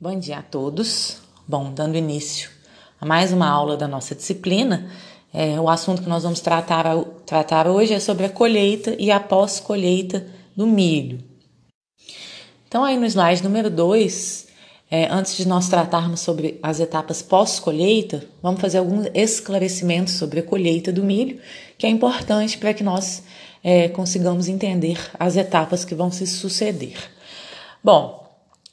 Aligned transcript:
Bom 0.00 0.16
dia 0.16 0.38
a 0.38 0.42
todos. 0.42 1.16
Bom, 1.44 1.72
dando 1.72 1.96
início 1.96 2.50
a 3.00 3.04
mais 3.04 3.32
uma 3.32 3.48
aula 3.48 3.76
da 3.76 3.88
nossa 3.88 4.14
disciplina, 4.14 4.88
é, 5.34 5.60
o 5.60 5.68
assunto 5.68 6.02
que 6.02 6.08
nós 6.08 6.22
vamos 6.22 6.38
tratar, 6.38 6.84
tratar 7.26 7.66
hoje 7.66 7.94
é 7.94 7.98
sobre 7.98 8.24
a 8.24 8.28
colheita 8.28 8.94
e 8.96 9.10
a 9.10 9.18
pós-colheita 9.18 10.24
do 10.56 10.68
milho. 10.68 11.18
Então, 12.68 12.84
aí 12.84 12.96
no 12.96 13.06
slide 13.06 13.42
número 13.42 13.68
2, 13.68 14.46
é, 14.88 15.12
antes 15.12 15.36
de 15.36 15.48
nós 15.48 15.68
tratarmos 15.68 16.20
sobre 16.20 16.60
as 16.62 16.78
etapas 16.78 17.20
pós-colheita, 17.20 18.24
vamos 18.40 18.60
fazer 18.60 18.78
alguns 18.78 19.08
esclarecimentos 19.12 20.14
sobre 20.14 20.38
a 20.38 20.44
colheita 20.44 20.92
do 20.92 21.02
milho, 21.02 21.40
que 21.76 21.84
é 21.84 21.90
importante 21.90 22.56
para 22.56 22.72
que 22.72 22.84
nós 22.84 23.24
é, 23.64 23.88
consigamos 23.88 24.46
entender 24.46 25.10
as 25.18 25.36
etapas 25.36 25.84
que 25.84 25.96
vão 25.96 26.08
se 26.08 26.24
suceder. 26.24 26.96
Bom, 27.82 28.27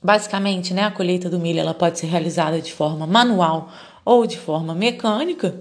Basicamente, 0.05 0.71
né, 0.71 0.83
a 0.83 0.91
colheita 0.91 1.31
do 1.31 1.39
milho 1.39 1.59
ela 1.59 1.73
pode 1.73 1.97
ser 1.97 2.05
realizada 2.05 2.61
de 2.61 2.71
forma 2.71 3.07
manual 3.07 3.71
ou 4.05 4.27
de 4.27 4.37
forma 4.37 4.75
mecânica. 4.75 5.55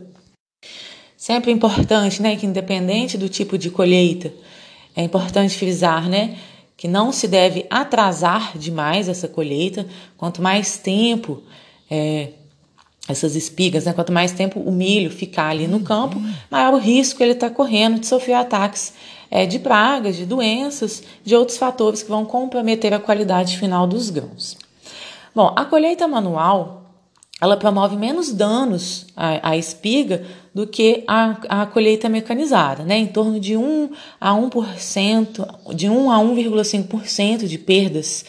Sempre 1.17 1.51
é 1.51 1.55
importante, 1.55 2.21
né, 2.21 2.37
que 2.37 2.45
independente 2.45 3.17
do 3.17 3.27
tipo 3.27 3.57
de 3.57 3.71
colheita, 3.71 4.31
é 4.95 5.03
importante 5.03 5.57
frisar, 5.57 6.11
né, 6.11 6.37
que 6.77 6.87
não 6.87 7.11
se 7.11 7.27
deve 7.27 7.65
atrasar 7.71 8.59
demais 8.59 9.09
essa 9.09 9.27
colheita. 9.27 9.87
Quanto 10.19 10.43
mais 10.43 10.77
tempo 10.77 11.43
é, 11.91 12.33
essas 13.09 13.37
espigas, 13.37 13.85
né, 13.85 13.93
quanto 13.93 14.13
mais 14.13 14.33
tempo 14.33 14.61
o 14.61 14.73
milho 14.73 15.11
ficar 15.11 15.49
ali 15.49 15.67
no 15.67 15.81
campo, 15.81 16.21
maior 16.51 16.73
o 16.75 16.79
risco 16.79 17.23
ele 17.23 17.33
está 17.33 17.51
correndo 17.51 18.01
de 18.01 18.07
sofrer 18.07 18.35
ataques 18.35 18.95
é, 19.31 19.45
de 19.45 19.59
pragas, 19.59 20.17
de 20.17 20.25
doenças, 20.25 21.03
de 21.23 21.35
outros 21.35 21.59
fatores 21.59 22.03
que 22.03 22.09
vão 22.09 22.25
comprometer 22.25 22.95
a 22.95 23.01
qualidade 23.01 23.59
final 23.59 23.87
dos 23.87 24.09
grãos. 24.11 24.57
Bom, 25.35 25.53
a 25.55 25.65
colheita 25.65 26.09
manual 26.09 26.85
ela 27.41 27.57
promove 27.57 27.97
menos 27.97 28.33
danos 28.33 29.07
à, 29.17 29.51
à 29.51 29.57
espiga 29.57 30.25
do 30.55 30.67
que 30.67 31.03
a, 31.07 31.63
a, 31.63 31.67
colheita 31.67 32.09
mecanizada, 32.09 32.85
né? 32.85 32.97
em 32.97 33.07
torno 33.07 33.41
de 33.41 33.57
1 33.57 33.91
a 34.21 34.31
1%, 34.31 35.75
de 35.75 35.89
1 35.91 36.11
a 36.11 36.19
1,5% 36.19 37.47
de 37.47 37.59
perdas 37.59 38.25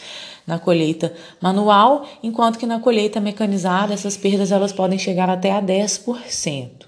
na 0.46 0.58
colheita 0.58 1.12
manual, 1.40 2.06
enquanto 2.22 2.58
que 2.58 2.66
na 2.66 2.78
colheita 2.78 3.20
mecanizada 3.20 3.92
essas 3.92 4.16
perdas 4.16 4.52
elas 4.52 4.72
podem 4.72 4.98
chegar 4.98 5.28
até 5.28 5.50
a 5.52 5.60
10%. 5.60 6.86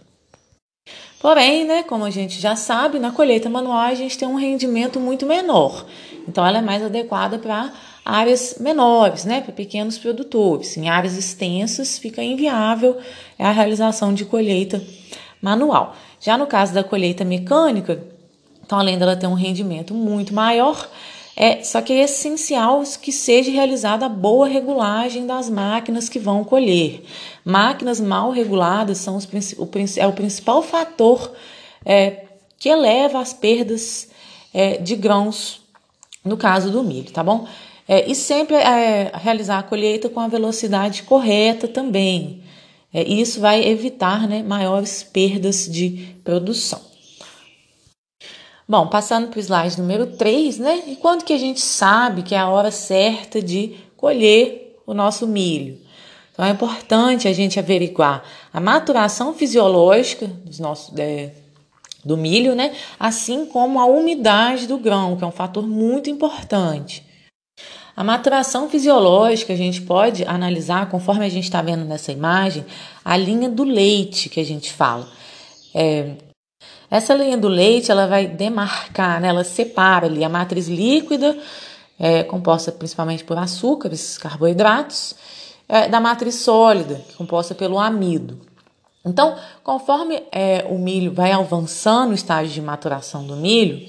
Porém, 1.20 1.64
né, 1.64 1.82
como 1.82 2.04
a 2.04 2.10
gente 2.10 2.40
já 2.40 2.54
sabe, 2.54 3.00
na 3.00 3.10
colheita 3.10 3.50
manual 3.50 3.78
a 3.78 3.94
gente 3.94 4.16
tem 4.16 4.28
um 4.28 4.36
rendimento 4.36 5.00
muito 5.00 5.26
menor. 5.26 5.84
Então, 6.28 6.46
ela 6.46 6.58
é 6.58 6.62
mais 6.62 6.82
adequada 6.82 7.38
para 7.38 7.72
áreas 8.04 8.56
menores, 8.60 9.24
né, 9.24 9.40
para 9.40 9.52
pequenos 9.52 9.98
produtores. 9.98 10.76
Em 10.76 10.88
áreas 10.88 11.16
extensas 11.16 11.98
fica 11.98 12.22
inviável 12.22 12.96
a 13.38 13.50
realização 13.50 14.14
de 14.14 14.24
colheita 14.24 14.80
manual. 15.42 15.96
Já 16.20 16.38
no 16.38 16.46
caso 16.46 16.72
da 16.72 16.84
colheita 16.84 17.24
mecânica, 17.24 18.02
então 18.64 18.78
além 18.78 18.98
dela 18.98 19.16
ter 19.16 19.26
um 19.26 19.34
rendimento 19.34 19.94
muito 19.94 20.32
maior, 20.32 20.88
é, 21.40 21.62
só 21.62 21.80
que 21.80 21.92
é 21.92 22.02
essencial 22.02 22.82
que 23.00 23.12
seja 23.12 23.52
realizada 23.52 24.06
a 24.06 24.08
boa 24.08 24.48
regulagem 24.48 25.24
das 25.24 25.48
máquinas 25.48 26.08
que 26.08 26.18
vão 26.18 26.42
colher. 26.42 27.04
Máquinas 27.44 28.00
mal 28.00 28.32
reguladas 28.32 28.98
são 28.98 29.14
os, 29.14 29.24
o, 29.56 29.70
é 29.98 30.06
o 30.08 30.12
principal 30.12 30.64
fator 30.64 31.32
é, 31.86 32.24
que 32.58 32.68
eleva 32.68 33.20
as 33.20 33.32
perdas 33.32 34.08
é, 34.52 34.78
de 34.78 34.96
grãos 34.96 35.60
no 36.24 36.36
caso 36.36 36.72
do 36.72 36.82
milho, 36.82 37.12
tá 37.12 37.22
bom? 37.22 37.46
É, 37.86 38.10
e 38.10 38.16
sempre 38.16 38.56
é, 38.56 39.12
realizar 39.14 39.60
a 39.60 39.62
colheita 39.62 40.08
com 40.08 40.18
a 40.18 40.26
velocidade 40.26 41.04
correta 41.04 41.68
também. 41.68 42.42
É, 42.92 43.04
isso 43.04 43.38
vai 43.38 43.64
evitar 43.64 44.26
né, 44.26 44.42
maiores 44.42 45.04
perdas 45.04 45.68
de 45.70 46.16
produção. 46.24 46.87
Bom, 48.70 48.86
passando 48.86 49.28
para 49.28 49.38
o 49.38 49.40
slide 49.40 49.80
número 49.80 50.06
3, 50.08 50.58
né? 50.58 50.82
E 50.88 50.96
quando 50.96 51.24
que 51.24 51.32
a 51.32 51.38
gente 51.38 51.58
sabe 51.58 52.22
que 52.22 52.34
é 52.34 52.38
a 52.38 52.50
hora 52.50 52.70
certa 52.70 53.40
de 53.40 53.76
colher 53.96 54.78
o 54.86 54.92
nosso 54.92 55.26
milho? 55.26 55.78
Então 56.30 56.44
é 56.44 56.50
importante 56.50 57.26
a 57.26 57.32
gente 57.32 57.58
averiguar 57.58 58.22
a 58.52 58.60
maturação 58.60 59.32
fisiológica 59.32 60.26
dos 60.26 60.58
nossos, 60.58 60.92
é, 60.98 61.30
do 62.04 62.14
milho, 62.14 62.54
né? 62.54 62.74
Assim 63.00 63.46
como 63.46 63.80
a 63.80 63.86
umidade 63.86 64.66
do 64.66 64.76
grão, 64.76 65.16
que 65.16 65.24
é 65.24 65.26
um 65.26 65.32
fator 65.32 65.66
muito 65.66 66.10
importante. 66.10 67.02
A 67.96 68.04
maturação 68.04 68.68
fisiológica 68.68 69.54
a 69.54 69.56
gente 69.56 69.80
pode 69.80 70.26
analisar, 70.26 70.90
conforme 70.90 71.24
a 71.24 71.30
gente 71.30 71.44
está 71.44 71.62
vendo 71.62 71.86
nessa 71.86 72.12
imagem, 72.12 72.66
a 73.02 73.16
linha 73.16 73.48
do 73.48 73.64
leite 73.64 74.28
que 74.28 74.38
a 74.38 74.44
gente 74.44 74.70
fala. 74.70 75.08
É, 75.74 76.27
essa 76.90 77.14
linha 77.14 77.36
do 77.36 77.48
leite 77.48 77.90
ela 77.90 78.06
vai 78.06 78.26
demarcar, 78.26 79.20
né? 79.20 79.28
ela 79.28 79.44
separa 79.44 80.06
ali 80.06 80.24
a 80.24 80.28
matriz 80.28 80.68
líquida, 80.68 81.36
é, 81.98 82.22
composta 82.22 82.72
principalmente 82.72 83.24
por 83.24 83.36
açúcares, 83.36 84.16
carboidratos, 84.16 85.14
é, 85.68 85.88
da 85.88 86.00
matriz 86.00 86.36
sólida, 86.36 87.04
composta 87.16 87.54
pelo 87.54 87.78
amido. 87.78 88.40
Então, 89.04 89.36
conforme 89.62 90.22
é, 90.32 90.66
o 90.68 90.78
milho 90.78 91.12
vai 91.12 91.32
avançando 91.32 92.10
o 92.10 92.14
estágio 92.14 92.52
de 92.52 92.62
maturação 92.62 93.26
do 93.26 93.36
milho, 93.36 93.86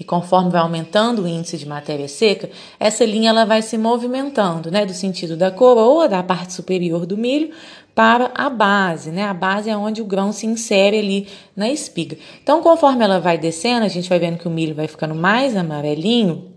e 0.00 0.04
conforme 0.04 0.50
vai 0.50 0.62
aumentando 0.62 1.22
o 1.22 1.28
índice 1.28 1.58
de 1.58 1.68
matéria 1.68 2.08
seca, 2.08 2.48
essa 2.80 3.04
linha 3.04 3.28
ela 3.28 3.44
vai 3.44 3.60
se 3.60 3.76
movimentando, 3.76 4.70
né, 4.70 4.86
do 4.86 4.94
sentido 4.94 5.36
da 5.36 5.50
coroa, 5.50 6.08
da 6.08 6.22
parte 6.22 6.54
superior 6.54 7.04
do 7.04 7.18
milho, 7.18 7.50
para 7.94 8.30
a 8.34 8.48
base, 8.48 9.10
né? 9.10 9.24
A 9.24 9.34
base 9.34 9.68
é 9.68 9.76
onde 9.76 10.00
o 10.00 10.06
grão 10.06 10.32
se 10.32 10.46
insere 10.46 10.98
ali 10.98 11.28
na 11.54 11.68
espiga. 11.68 12.16
Então, 12.42 12.62
conforme 12.62 13.04
ela 13.04 13.20
vai 13.20 13.36
descendo, 13.36 13.84
a 13.84 13.88
gente 13.88 14.08
vai 14.08 14.18
vendo 14.18 14.38
que 14.38 14.48
o 14.48 14.50
milho 14.50 14.74
vai 14.74 14.88
ficando 14.88 15.14
mais 15.14 15.54
amarelinho. 15.54 16.50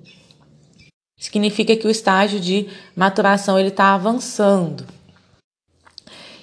Significa 1.18 1.76
que 1.76 1.86
o 1.86 1.90
estágio 1.90 2.40
de 2.40 2.68
maturação 2.96 3.60
ele 3.60 3.70
está 3.70 3.94
avançando. 3.94 4.86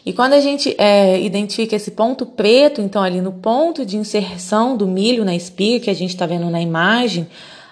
E 0.05 0.13
quando 0.13 0.33
a 0.33 0.41
gente 0.41 0.75
é, 0.79 1.21
identifica 1.21 1.77
esse 1.77 1.91
ponto 1.91 2.25
preto, 2.25 2.81
então 2.81 3.03
ali 3.03 3.21
no 3.21 3.33
ponto 3.33 3.85
de 3.85 3.97
inserção 3.97 4.77
do 4.77 4.87
milho 4.87 5.25
na 5.25 5.35
espiga, 5.35 5.85
que 5.85 5.91
a 5.91 5.95
gente 5.95 6.11
está 6.11 6.27
vendo 6.27 6.49
na 6.49 6.61
imagem 6.61 7.27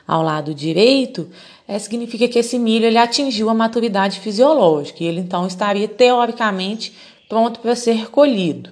ao 0.07 0.23
lado 0.23 0.55
direito, 0.55 1.29
é, 1.67 1.79
significa 1.79 2.29
que 2.29 2.39
esse 2.39 2.59
milho 2.59 2.87
ele 2.87 2.99
atingiu 2.99 3.49
a 3.49 3.55
maturidade 3.55 4.21
fisiológica 4.21 5.03
e 5.03 5.07
ele 5.07 5.21
então 5.21 5.47
estaria 5.47 5.89
teoricamente 5.89 6.93
pronto 7.29 7.61
para 7.61 7.75
ser 7.75 8.11
colhido. 8.11 8.71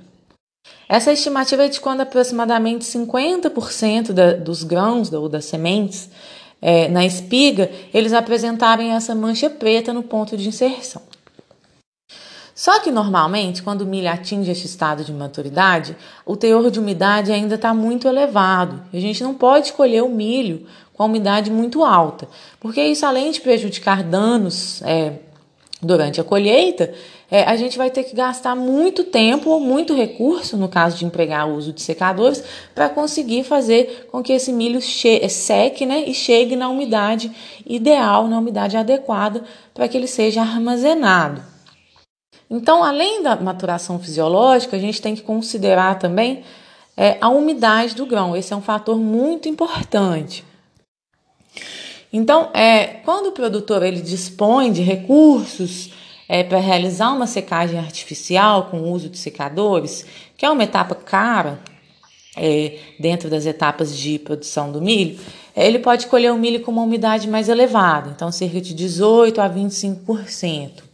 Essa 0.88 1.12
estimativa 1.12 1.64
é 1.64 1.68
de 1.68 1.80
quando 1.80 2.00
aproximadamente 2.00 2.84
50% 2.84 4.12
da, 4.12 4.32
dos 4.32 4.62
grãos 4.62 5.12
ou 5.12 5.28
das 5.28 5.44
sementes 5.46 6.08
é, 6.60 6.88
na 6.88 7.04
espiga 7.04 7.70
eles 7.92 8.12
apresentarem 8.12 8.92
essa 8.92 9.14
mancha 9.14 9.50
preta 9.50 9.92
no 9.92 10.02
ponto 10.02 10.36
de 10.36 10.48
inserção. 10.48 11.02
Só 12.56 12.80
que 12.80 12.90
normalmente, 12.90 13.62
quando 13.62 13.82
o 13.82 13.86
milho 13.86 14.10
atinge 14.10 14.50
esse 14.50 14.64
estado 14.64 15.04
de 15.04 15.12
maturidade, 15.12 15.94
o 16.24 16.34
teor 16.34 16.70
de 16.70 16.80
umidade 16.80 17.30
ainda 17.30 17.56
está 17.56 17.74
muito 17.74 18.08
elevado. 18.08 18.82
A 18.94 18.98
gente 18.98 19.22
não 19.22 19.34
pode 19.34 19.74
colher 19.74 20.02
o 20.02 20.08
milho 20.08 20.66
com 20.94 21.02
a 21.02 21.06
umidade 21.06 21.50
muito 21.50 21.84
alta, 21.84 22.26
porque 22.58 22.82
isso, 22.82 23.04
além 23.04 23.30
de 23.30 23.42
prejudicar 23.42 24.02
danos 24.02 24.80
é, 24.80 25.18
durante 25.82 26.18
a 26.18 26.24
colheita, 26.24 26.94
é, 27.30 27.42
a 27.42 27.56
gente 27.56 27.76
vai 27.76 27.90
ter 27.90 28.04
que 28.04 28.16
gastar 28.16 28.56
muito 28.56 29.04
tempo 29.04 29.50
ou 29.50 29.60
muito 29.60 29.94
recurso, 29.94 30.56
no 30.56 30.66
caso 30.66 30.96
de 30.96 31.04
empregar 31.04 31.46
o 31.46 31.56
uso 31.56 31.74
de 31.74 31.82
secadores, 31.82 32.42
para 32.74 32.88
conseguir 32.88 33.44
fazer 33.44 34.08
com 34.10 34.22
que 34.22 34.32
esse 34.32 34.50
milho 34.50 34.80
seque 34.80 35.84
né, 35.84 36.04
e 36.06 36.14
chegue 36.14 36.56
na 36.56 36.70
umidade 36.70 37.30
ideal, 37.66 38.26
na 38.26 38.38
umidade 38.38 38.78
adequada, 38.78 39.44
para 39.74 39.86
que 39.86 39.98
ele 39.98 40.06
seja 40.06 40.40
armazenado. 40.40 41.55
Então, 42.50 42.82
além 42.82 43.22
da 43.22 43.34
maturação 43.36 43.98
fisiológica, 43.98 44.76
a 44.76 44.80
gente 44.80 45.02
tem 45.02 45.14
que 45.14 45.22
considerar 45.22 45.98
também 45.98 46.44
é, 46.96 47.18
a 47.20 47.28
umidade 47.28 47.94
do 47.94 48.06
grão. 48.06 48.36
Esse 48.36 48.52
é 48.52 48.56
um 48.56 48.62
fator 48.62 48.96
muito 48.96 49.48
importante. 49.48 50.44
Então, 52.12 52.50
é, 52.54 52.86
quando 53.04 53.26
o 53.26 53.32
produtor 53.32 53.82
ele 53.82 54.00
dispõe 54.00 54.72
de 54.72 54.80
recursos 54.80 55.92
é, 56.28 56.42
para 56.42 56.58
realizar 56.58 57.12
uma 57.12 57.26
secagem 57.26 57.78
artificial 57.78 58.64
com 58.70 58.78
o 58.80 58.92
uso 58.92 59.08
de 59.08 59.18
secadores, 59.18 60.06
que 60.36 60.46
é 60.46 60.50
uma 60.50 60.64
etapa 60.64 60.94
cara 60.94 61.58
é, 62.36 62.78
dentro 62.98 63.28
das 63.28 63.44
etapas 63.44 63.96
de 63.96 64.18
produção 64.18 64.70
do 64.70 64.80
milho, 64.80 65.18
é, 65.54 65.66
ele 65.66 65.78
pode 65.78 66.06
colher 66.06 66.32
o 66.32 66.38
milho 66.38 66.60
com 66.60 66.70
uma 66.70 66.82
umidade 66.82 67.28
mais 67.28 67.48
elevada, 67.48 68.10
então 68.14 68.30
cerca 68.30 68.60
de 68.60 68.74
18 68.74 69.40
a 69.40 69.48
25%. 69.48 70.85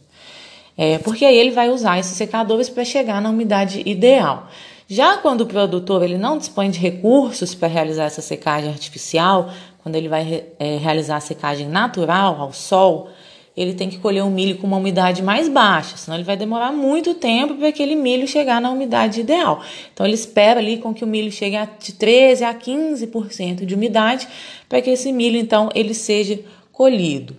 É, 0.77 0.97
porque 0.97 1.23
aí 1.23 1.37
ele 1.37 1.51
vai 1.51 1.69
usar 1.69 1.99
esses 1.99 2.17
secadores 2.17 2.69
para 2.69 2.83
chegar 2.83 3.21
na 3.21 3.29
umidade 3.29 3.81
ideal. 3.85 4.47
Já 4.87 5.17
quando 5.17 5.41
o 5.41 5.45
produtor 5.45 6.03
ele 6.03 6.17
não 6.17 6.37
dispõe 6.37 6.69
de 6.69 6.79
recursos 6.79 7.55
para 7.55 7.67
realizar 7.67 8.05
essa 8.05 8.21
secagem 8.21 8.69
artificial, 8.69 9.49
quando 9.81 9.95
ele 9.95 10.07
vai 10.07 10.45
é, 10.59 10.77
realizar 10.77 11.17
a 11.17 11.21
secagem 11.21 11.67
natural 11.67 12.39
ao 12.39 12.53
sol, 12.53 13.09
ele 13.55 13.73
tem 13.73 13.89
que 13.89 13.99
colher 13.99 14.23
um 14.23 14.31
milho 14.31 14.57
com 14.57 14.65
uma 14.65 14.77
umidade 14.77 15.21
mais 15.21 15.47
baixa, 15.47 15.95
senão 15.95 16.17
ele 16.17 16.23
vai 16.23 16.35
demorar 16.35 16.71
muito 16.71 17.13
tempo 17.13 17.53
para 17.53 17.67
aquele 17.67 17.95
milho 17.95 18.27
chegar 18.27 18.59
na 18.59 18.71
umidade 18.71 19.21
ideal. 19.21 19.61
Então 19.93 20.05
ele 20.05 20.15
espera 20.15 20.59
ali 20.59 20.77
com 20.77 20.93
que 20.93 21.03
o 21.03 21.07
milho 21.07 21.31
chegue 21.31 21.55
a 21.55 21.65
de 21.65 21.93
13 21.93 22.43
a 22.43 22.53
15% 22.53 23.65
de 23.65 23.75
umidade 23.75 24.27
para 24.67 24.81
que 24.81 24.89
esse 24.89 25.11
milho 25.11 25.37
então 25.37 25.69
ele 25.75 25.93
seja 25.93 26.39
colhido. 26.71 27.35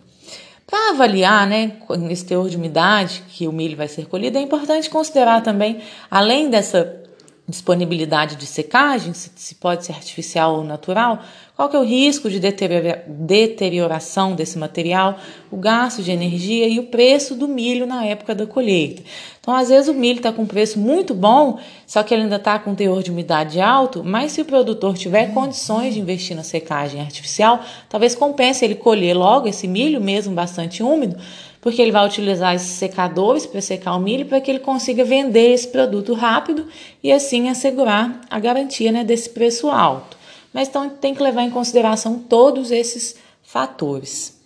Para 0.74 0.90
avaliar, 0.90 1.46
né, 1.46 1.74
esse 2.10 2.24
teor 2.24 2.48
de 2.48 2.56
umidade 2.56 3.22
que 3.28 3.46
o 3.46 3.52
milho 3.52 3.76
vai 3.76 3.86
ser 3.86 4.06
colhido, 4.06 4.38
é 4.38 4.40
importante 4.40 4.90
considerar 4.90 5.40
também, 5.40 5.80
além 6.10 6.50
dessa 6.50 7.00
disponibilidade 7.46 8.36
de 8.36 8.46
secagem, 8.46 9.12
se, 9.12 9.54
pode 9.56 9.84
ser 9.84 9.92
artificial 9.92 10.56
ou 10.56 10.64
natural, 10.64 11.20
qual 11.54 11.68
que 11.68 11.76
é 11.76 11.78
o 11.78 11.84
risco 11.84 12.30
de 12.30 12.40
deterioração 12.40 14.34
desse 14.34 14.58
material, 14.58 15.18
o 15.50 15.56
gasto 15.56 16.02
de 16.02 16.10
energia 16.10 16.66
e 16.66 16.78
o 16.78 16.84
preço 16.84 17.34
do 17.34 17.46
milho 17.46 17.86
na 17.86 18.04
época 18.04 18.34
da 18.34 18.46
colheita. 18.46 19.02
Então, 19.40 19.54
às 19.54 19.68
vezes 19.68 19.88
o 19.88 19.94
milho 19.94 20.16
está 20.16 20.32
com 20.32 20.42
um 20.42 20.46
preço 20.46 20.78
muito 20.78 21.12
bom, 21.12 21.58
só 21.86 22.02
que 22.02 22.14
ele 22.14 22.22
ainda 22.22 22.36
está 22.36 22.58
com 22.58 22.70
um 22.70 22.74
teor 22.74 23.02
de 23.02 23.10
umidade 23.10 23.60
alto, 23.60 24.02
mas 24.02 24.32
se 24.32 24.40
o 24.40 24.44
produtor 24.44 24.96
tiver 24.96 25.34
condições 25.34 25.92
de 25.92 26.00
investir 26.00 26.34
na 26.34 26.42
secagem 26.42 27.02
artificial, 27.02 27.60
talvez 27.90 28.14
compense 28.14 28.64
ele 28.64 28.74
colher 28.74 29.14
logo 29.14 29.46
esse 29.46 29.68
milho, 29.68 30.00
mesmo 30.00 30.34
bastante 30.34 30.82
úmido, 30.82 31.18
porque 31.64 31.80
ele 31.80 31.90
vai 31.90 32.06
utilizar 32.06 32.54
esses 32.54 32.72
secadores 32.72 33.46
para 33.46 33.58
secar 33.62 33.96
o 33.96 33.98
milho 33.98 34.26
para 34.26 34.38
que 34.38 34.50
ele 34.50 34.58
consiga 34.58 35.02
vender 35.02 35.54
esse 35.54 35.66
produto 35.66 36.12
rápido 36.12 36.68
e 37.02 37.10
assim 37.10 37.48
assegurar 37.48 38.20
a 38.28 38.38
garantia 38.38 38.92
né, 38.92 39.02
desse 39.02 39.30
preço 39.30 39.70
alto. 39.70 40.14
Mas 40.52 40.68
então 40.68 40.90
tem 40.90 41.14
que 41.14 41.22
levar 41.22 41.40
em 41.40 41.48
consideração 41.48 42.18
todos 42.18 42.70
esses 42.70 43.16
fatores. 43.42 44.38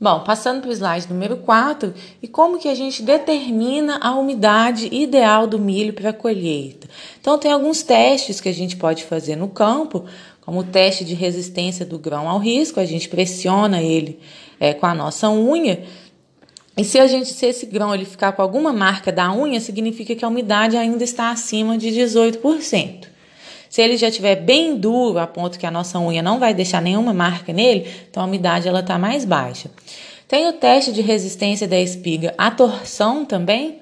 Bom, 0.00 0.24
passando 0.24 0.62
para 0.62 0.70
o 0.70 0.72
slide 0.72 1.06
número 1.08 1.36
4, 1.36 1.94
e 2.20 2.26
como 2.26 2.58
que 2.58 2.68
a 2.68 2.74
gente 2.74 3.00
determina 3.00 3.98
a 4.02 4.16
umidade 4.16 4.88
ideal 4.92 5.46
do 5.46 5.60
milho 5.60 5.92
para 5.92 6.10
a 6.10 6.12
colheita? 6.12 6.88
Então, 7.20 7.38
tem 7.38 7.52
alguns 7.52 7.84
testes 7.84 8.40
que 8.40 8.48
a 8.48 8.52
gente 8.52 8.76
pode 8.76 9.04
fazer 9.04 9.36
no 9.36 9.48
campo, 9.48 10.04
como 10.40 10.58
o 10.58 10.64
teste 10.64 11.04
de 11.04 11.14
resistência 11.14 11.86
do 11.86 11.98
grão 11.98 12.28
ao 12.28 12.38
risco, 12.38 12.80
a 12.80 12.84
gente 12.84 13.08
pressiona 13.08 13.80
ele 13.80 14.18
é, 14.58 14.74
com 14.74 14.86
a 14.86 14.94
nossa 14.94 15.30
unha. 15.30 15.84
E 16.76 16.82
se 16.82 16.98
a 16.98 17.06
gente, 17.06 17.28
se 17.28 17.46
esse 17.46 17.66
grão 17.66 17.94
ele 17.94 18.04
ficar 18.04 18.32
com 18.32 18.42
alguma 18.42 18.72
marca 18.72 19.12
da 19.12 19.32
unha, 19.32 19.60
significa 19.60 20.14
que 20.14 20.24
a 20.24 20.28
umidade 20.28 20.76
ainda 20.76 21.04
está 21.04 21.30
acima 21.30 21.78
de 21.78 21.88
18%. 21.88 23.06
Se 23.68 23.82
ele 23.82 23.96
já 23.96 24.08
estiver 24.08 24.36
bem 24.36 24.76
duro, 24.76 25.18
a 25.18 25.26
ponto 25.26 25.58
que 25.58 25.66
a 25.66 25.70
nossa 25.70 25.98
unha 25.98 26.22
não 26.22 26.38
vai 26.38 26.54
deixar 26.54 26.80
nenhuma 26.80 27.12
marca 27.12 27.52
nele, 27.52 27.88
então 28.08 28.22
a 28.22 28.26
umidade 28.26 28.68
ela 28.68 28.80
está 28.80 28.98
mais 28.98 29.24
baixa. 29.24 29.70
Tem 30.28 30.48
o 30.48 30.52
teste 30.52 30.92
de 30.92 31.02
resistência 31.02 31.68
da 31.68 31.78
espiga 31.78 32.34
à 32.38 32.50
torção 32.50 33.24
também, 33.24 33.80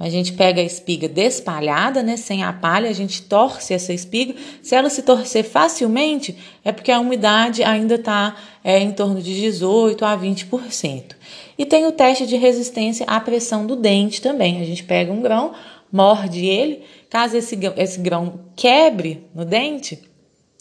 a 0.00 0.08
gente 0.08 0.32
pega 0.32 0.60
a 0.60 0.64
espiga 0.64 1.08
despalhada, 1.08 2.02
né, 2.04 2.16
sem 2.16 2.44
a 2.44 2.52
palha, 2.52 2.88
a 2.88 2.92
gente 2.92 3.22
torce 3.22 3.74
essa 3.74 3.92
espiga. 3.92 4.34
Se 4.62 4.76
ela 4.76 4.88
se 4.88 5.02
torcer 5.02 5.42
facilmente, 5.42 6.36
é 6.64 6.70
porque 6.70 6.92
a 6.92 7.00
umidade 7.00 7.64
ainda 7.64 7.96
está 7.96 8.36
é, 8.62 8.78
em 8.78 8.92
torno 8.92 9.20
de 9.20 9.34
18 9.34 10.04
a 10.04 10.16
20%. 10.16 11.16
E 11.58 11.66
tem 11.66 11.84
o 11.86 11.92
teste 11.92 12.26
de 12.26 12.36
resistência 12.36 13.04
à 13.06 13.18
pressão 13.18 13.66
do 13.66 13.74
dente 13.74 14.22
também. 14.22 14.60
A 14.60 14.64
gente 14.64 14.84
pega 14.84 15.12
um 15.12 15.20
grão, 15.20 15.52
morde 15.92 16.46
ele, 16.46 16.84
caso 17.10 17.36
esse, 17.36 17.58
esse 17.76 17.98
grão 17.98 18.40
quebre 18.54 19.26
no 19.34 19.44
dente, 19.44 19.98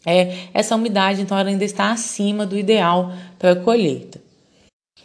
é, 0.03 0.47
essa 0.53 0.75
umidade 0.75 1.21
então 1.21 1.37
ela 1.37 1.49
ainda 1.49 1.65
está 1.65 1.91
acima 1.91 2.45
do 2.45 2.57
ideal 2.57 3.11
para 3.37 3.51
a 3.51 3.55
colheita. 3.55 4.26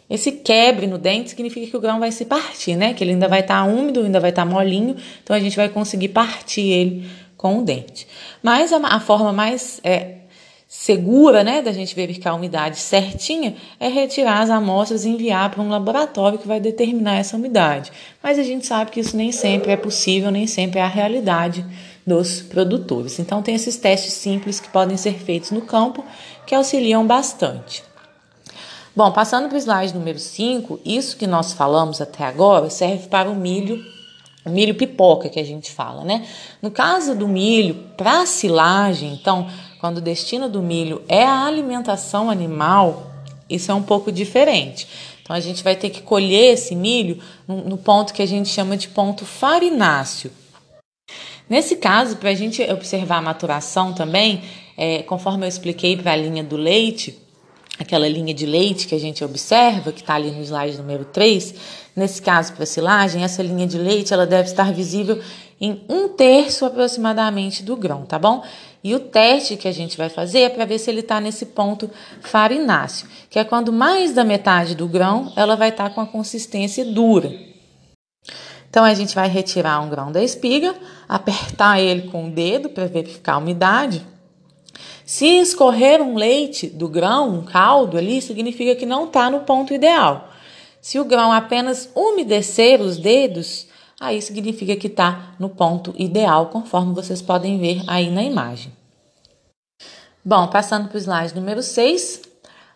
Esse 0.09 0.31
quebre 0.31 0.85
no 0.85 0.97
dente 0.97 1.29
significa 1.29 1.67
que 1.67 1.77
o 1.77 1.79
grão 1.79 1.99
vai 1.99 2.11
se 2.11 2.25
partir, 2.25 2.75
né? 2.75 2.93
Que 2.93 3.03
ele 3.03 3.11
ainda 3.11 3.27
vai 3.27 3.39
estar 3.39 3.63
tá 3.63 3.65
úmido, 3.65 4.01
ainda 4.01 4.19
vai 4.19 4.29
estar 4.29 4.45
tá 4.45 4.49
molinho, 4.49 4.95
então 5.23 5.35
a 5.35 5.39
gente 5.39 5.55
vai 5.55 5.69
conseguir 5.69 6.09
partir 6.09 6.61
ele 6.61 7.09
com 7.37 7.59
o 7.59 7.63
dente. 7.63 8.07
Mas 8.41 8.71
a, 8.71 8.77
a 8.77 8.99
forma 8.99 9.33
mais 9.33 9.79
é, 9.83 10.15
segura, 10.67 11.43
né, 11.43 11.61
da 11.61 11.71
gente 11.71 11.93
verificar 11.93 12.31
a 12.31 12.35
umidade 12.35 12.77
certinha 12.77 13.55
é 13.79 13.87
retirar 13.87 14.41
as 14.41 14.49
amostras 14.49 15.05
e 15.05 15.09
enviar 15.09 15.51
para 15.51 15.61
um 15.61 15.69
laboratório 15.69 16.39
que 16.39 16.47
vai 16.47 16.59
determinar 16.59 17.17
essa 17.17 17.37
umidade. 17.37 17.91
Mas 18.23 18.39
a 18.39 18.43
gente 18.43 18.65
sabe 18.65 18.91
que 18.91 18.99
isso 18.99 19.15
nem 19.15 19.31
sempre 19.31 19.71
é 19.71 19.77
possível, 19.77 20.31
nem 20.31 20.47
sempre 20.47 20.79
é 20.79 20.83
a 20.83 20.87
realidade 20.87 21.65
dos 22.05 22.41
produtores. 22.41 23.19
Então 23.19 23.41
tem 23.41 23.55
esses 23.55 23.77
testes 23.77 24.13
simples 24.13 24.59
que 24.59 24.69
podem 24.69 24.97
ser 24.97 25.13
feitos 25.13 25.51
no 25.51 25.61
campo 25.61 26.03
que 26.45 26.55
auxiliam 26.55 27.05
bastante. 27.05 27.83
Bom, 28.95 29.11
passando 29.11 29.49
para 29.49 29.55
o 29.55 29.59
slide 29.59 29.95
número 29.95 30.19
5, 30.19 30.79
isso 30.85 31.17
que 31.17 31.25
nós 31.25 31.51
falamos 31.51 31.99
até 31.99 32.25
agora 32.25 32.69
serve 32.69 33.07
para 33.07 33.27
o 33.27 33.33
milho, 33.33 33.83
milho 34.45 34.75
pipoca 34.75 35.29
que 35.29 35.39
a 35.39 35.43
gente 35.43 35.71
fala, 35.71 36.03
né? 36.03 36.27
No 36.61 36.69
caso 36.69 37.15
do 37.15 37.27
milho, 37.27 37.73
para 37.97 38.23
silagem, 38.27 39.11
então, 39.11 39.49
quando 39.81 39.97
o 39.97 40.01
destino 40.01 40.47
do 40.47 40.61
milho 40.61 41.01
é 41.07 41.23
a 41.23 41.43
alimentação 41.43 42.29
animal, 42.29 43.11
isso 43.49 43.71
é 43.71 43.73
um 43.73 43.81
pouco 43.81 44.11
diferente. 44.11 44.87
Então 45.23 45.35
a 45.35 45.39
gente 45.39 45.63
vai 45.63 45.75
ter 45.75 45.89
que 45.89 46.03
colher 46.03 46.53
esse 46.53 46.75
milho 46.75 47.19
no, 47.47 47.63
no 47.63 47.77
ponto 47.79 48.13
que 48.13 48.21
a 48.21 48.27
gente 48.27 48.49
chama 48.49 48.77
de 48.77 48.89
ponto 48.89 49.25
farináceo. 49.25 50.31
Nesse 51.49 51.77
caso, 51.77 52.17
para 52.17 52.29
a 52.29 52.35
gente 52.35 52.61
observar 52.71 53.17
a 53.17 53.21
maturação 53.23 53.91
também, 53.91 54.43
é, 54.77 55.01
conforme 55.01 55.45
eu 55.45 55.49
expliquei 55.49 55.97
para 55.97 56.11
a 56.11 56.15
linha 56.15 56.43
do 56.43 56.55
leite, 56.55 57.22
aquela 57.79 58.07
linha 58.07 58.33
de 58.33 58.45
leite 58.45 58.87
que 58.87 58.95
a 58.95 58.99
gente 58.99 59.23
observa, 59.23 59.91
que 59.91 60.01
está 60.01 60.15
ali 60.15 60.31
no 60.31 60.41
slide 60.41 60.77
número 60.77 61.05
3, 61.05 61.55
nesse 61.95 62.21
caso 62.21 62.53
para 62.53 62.65
silagem, 62.65 63.23
essa 63.23 63.41
linha 63.41 63.65
de 63.65 63.77
leite 63.77 64.13
ela 64.13 64.25
deve 64.25 64.49
estar 64.49 64.71
visível 64.71 65.19
em 65.59 65.81
um 65.89 66.09
terço 66.09 66.65
aproximadamente 66.65 67.63
do 67.63 67.75
grão, 67.75 68.05
tá 68.05 68.19
bom? 68.19 68.43
E 68.83 68.93
o 68.93 68.99
teste 68.99 69.55
que 69.55 69.67
a 69.67 69.71
gente 69.71 69.97
vai 69.97 70.09
fazer 70.09 70.39
é 70.39 70.49
para 70.49 70.65
ver 70.65 70.77
se 70.77 70.89
ele 70.89 70.99
está 70.99 71.19
nesse 71.21 71.47
ponto 71.47 71.89
farináceo, 72.21 73.07
que 73.29 73.39
é 73.39 73.43
quando 73.43 73.71
mais 73.71 74.13
da 74.13 74.23
metade 74.23 74.75
do 74.75 74.87
grão 74.87 75.31
ela 75.35 75.55
vai 75.55 75.69
estar 75.69 75.89
tá 75.89 75.95
com 75.95 76.01
a 76.01 76.05
consistência 76.05 76.83
dura. 76.83 77.31
Então 78.69 78.83
a 78.83 78.93
gente 78.93 79.15
vai 79.15 79.29
retirar 79.29 79.79
um 79.79 79.89
grão 79.89 80.11
da 80.11 80.21
espiga, 80.21 80.75
apertar 81.07 81.79
ele 81.79 82.09
com 82.09 82.27
o 82.27 82.31
dedo 82.31 82.69
para 82.69 82.85
verificar 82.85 83.35
a 83.35 83.37
umidade 83.37 84.05
se 85.05 85.25
escorrer 85.25 86.01
um 86.01 86.15
leite 86.15 86.67
do 86.67 86.87
grão, 86.87 87.29
um 87.29 87.43
caldo 87.43 87.97
ali, 87.97 88.21
significa 88.21 88.75
que 88.75 88.85
não 88.85 89.05
está 89.05 89.29
no 89.29 89.41
ponto 89.41 89.73
ideal. 89.73 90.29
Se 90.81 90.99
o 90.99 91.05
grão 91.05 91.31
apenas 91.31 91.89
umedecer 91.95 92.81
os 92.81 92.97
dedos, 92.97 93.67
aí 93.99 94.21
significa 94.21 94.75
que 94.75 94.87
está 94.87 95.33
no 95.39 95.49
ponto 95.49 95.93
ideal, 95.97 96.47
conforme 96.47 96.93
vocês 96.93 97.21
podem 97.21 97.57
ver 97.57 97.81
aí 97.87 98.09
na 98.09 98.23
imagem. 98.23 98.71
Bom, 100.25 100.47
passando 100.47 100.87
para 100.87 100.97
o 100.97 100.99
slide 100.99 101.35
número 101.35 101.61
6, 101.61 102.21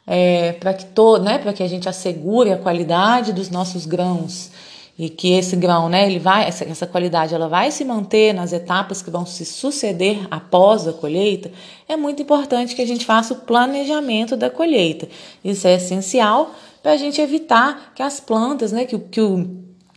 é, 0.05 0.53
para 0.53 0.73
que, 0.73 0.85
né, 1.21 1.53
que 1.53 1.63
a 1.63 1.67
gente 1.67 1.89
assegure 1.89 2.51
a 2.51 2.57
qualidade 2.57 3.33
dos 3.33 3.49
nossos 3.49 3.85
grãos 3.85 4.51
e 4.97 5.09
que 5.09 5.33
esse 5.33 5.55
grão, 5.55 5.87
né, 5.89 6.07
ele 6.07 6.17
vai, 6.17 6.47
essa, 6.47 6.63
essa 6.63 6.87
qualidade 6.87 7.35
ela 7.35 7.47
vai 7.47 7.69
se 7.69 7.85
manter 7.85 8.33
nas 8.33 8.51
etapas 8.51 9.01
que 9.01 9.11
vão 9.11 9.25
se 9.25 9.45
suceder 9.45 10.25
após 10.31 10.87
a 10.87 10.93
colheita, 10.93 11.51
é 11.87 11.95
muito 11.95 12.21
importante 12.21 12.75
que 12.75 12.81
a 12.81 12.87
gente 12.87 13.05
faça 13.05 13.33
o 13.33 13.37
planejamento 13.37 14.35
da 14.35 14.49
colheita. 14.49 15.07
Isso 15.43 15.67
é 15.67 15.75
essencial 15.75 16.51
para 16.81 16.93
a 16.93 16.97
gente 16.97 17.21
evitar 17.21 17.91
que 17.93 18.01
as 18.01 18.19
plantas, 18.19 18.71
né, 18.71 18.85
que, 18.85 18.97
que 18.97 19.21
o, 19.21 19.47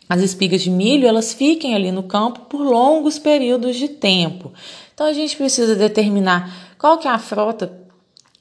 as 0.07 0.21
espigas 0.21 0.61
de 0.61 0.71
milho, 0.71 1.09
elas 1.09 1.33
fiquem 1.33 1.75
ali 1.75 1.90
no 1.90 2.02
campo 2.02 2.40
por 2.40 2.61
longos 2.61 3.19
períodos 3.19 3.76
de 3.76 3.88
tempo. 3.88 4.52
Então 4.92 5.07
a 5.07 5.12
gente 5.14 5.35
precisa 5.35 5.75
determinar 5.75 6.75
qual 6.76 6.99
que 6.99 7.09
é 7.09 7.11
a 7.11 7.19
frota 7.19 7.73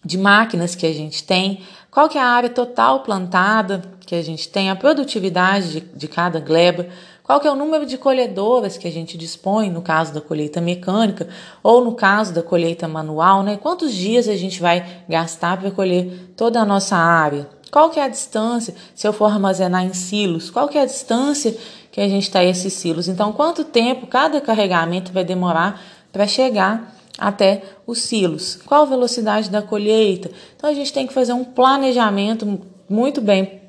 de 0.03 0.17
máquinas 0.17 0.75
que 0.75 0.85
a 0.85 0.93
gente 0.93 1.23
tem, 1.23 1.61
qual 1.91 2.07
que 2.07 2.17
é 2.17 2.21
a 2.21 2.27
área 2.27 2.49
total 2.49 3.01
plantada 3.01 3.81
que 4.05 4.15
a 4.15 4.21
gente 4.21 4.49
tem, 4.49 4.69
a 4.69 4.75
produtividade 4.75 5.71
de, 5.71 5.79
de 5.81 6.07
cada 6.07 6.39
gleba, 6.39 6.87
qual 7.23 7.39
que 7.39 7.47
é 7.47 7.51
o 7.51 7.55
número 7.55 7.85
de 7.85 7.95
colhedoras 7.95 8.75
que 8.75 8.87
a 8.87 8.91
gente 8.91 9.15
dispõe 9.15 9.69
no 9.69 9.83
caso 9.83 10.11
da 10.13 10.19
colheita 10.19 10.59
mecânica 10.59 11.27
ou 11.61 11.83
no 11.83 11.93
caso 11.93 12.33
da 12.33 12.41
colheita 12.41 12.87
manual, 12.87 13.43
né? 13.43 13.55
Quantos 13.55 13.93
dias 13.93 14.27
a 14.27 14.35
gente 14.35 14.59
vai 14.59 15.03
gastar 15.07 15.57
para 15.57 15.69
colher 15.69 16.33
toda 16.35 16.59
a 16.59 16.65
nossa 16.65 16.95
área? 16.95 17.47
Qual 17.71 17.91
que 17.91 17.99
é 17.99 18.03
a 18.03 18.07
distância, 18.07 18.73
se 18.95 19.07
eu 19.07 19.13
for 19.13 19.31
armazenar 19.31 19.85
em 19.85 19.93
silos, 19.93 20.49
qual 20.49 20.67
que 20.67 20.77
é 20.77 20.81
a 20.81 20.85
distância 20.85 21.55
que 21.91 22.01
a 22.01 22.09
gente 22.09 22.23
está 22.23 22.43
esses 22.43 22.73
silos? 22.73 23.07
Então, 23.07 23.31
quanto 23.31 23.63
tempo 23.63 24.07
cada 24.07 24.41
carregamento 24.41 25.13
vai 25.13 25.23
demorar 25.23 25.79
para 26.11 26.25
chegar 26.25 26.98
até 27.19 27.63
os 27.85 28.01
silos. 28.01 28.59
Qual 28.65 28.83
a 28.83 28.85
velocidade 28.85 29.49
da 29.49 29.61
colheita? 29.61 30.31
Então 30.55 30.69
a 30.69 30.73
gente 30.73 30.93
tem 30.93 31.05
que 31.05 31.13
fazer 31.13 31.33
um 31.33 31.43
planejamento 31.43 32.61
muito 32.89 33.21
bem 33.21 33.61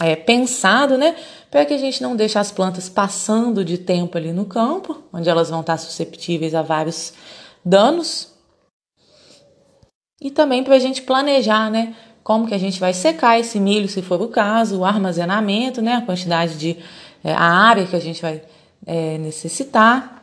é, 0.00 0.14
pensado, 0.14 0.96
né? 0.96 1.16
Para 1.50 1.64
que 1.64 1.74
a 1.74 1.78
gente 1.78 2.02
não 2.02 2.14
deixe 2.14 2.38
as 2.38 2.52
plantas 2.52 2.88
passando 2.88 3.64
de 3.64 3.78
tempo 3.78 4.16
ali 4.16 4.32
no 4.32 4.44
campo, 4.44 5.02
onde 5.12 5.28
elas 5.28 5.50
vão 5.50 5.60
estar 5.60 5.76
susceptíveis 5.76 6.54
a 6.54 6.62
vários 6.62 7.12
danos. 7.64 8.32
E 10.20 10.30
também 10.30 10.62
para 10.62 10.76
a 10.76 10.78
gente 10.78 11.02
planejar, 11.02 11.70
né? 11.70 11.94
Como 12.22 12.46
que 12.46 12.54
a 12.54 12.58
gente 12.58 12.78
vai 12.78 12.92
secar 12.92 13.38
esse 13.38 13.58
milho, 13.58 13.88
se 13.88 14.02
for 14.02 14.20
o 14.20 14.28
caso, 14.28 14.80
o 14.80 14.84
armazenamento, 14.84 15.80
né? 15.80 15.94
A 15.94 16.02
quantidade 16.02 16.56
de 16.56 16.76
é, 17.24 17.32
a 17.32 17.42
área 17.42 17.86
que 17.86 17.96
a 17.96 18.00
gente 18.00 18.22
vai 18.22 18.42
é, 18.86 19.18
necessitar, 19.18 20.17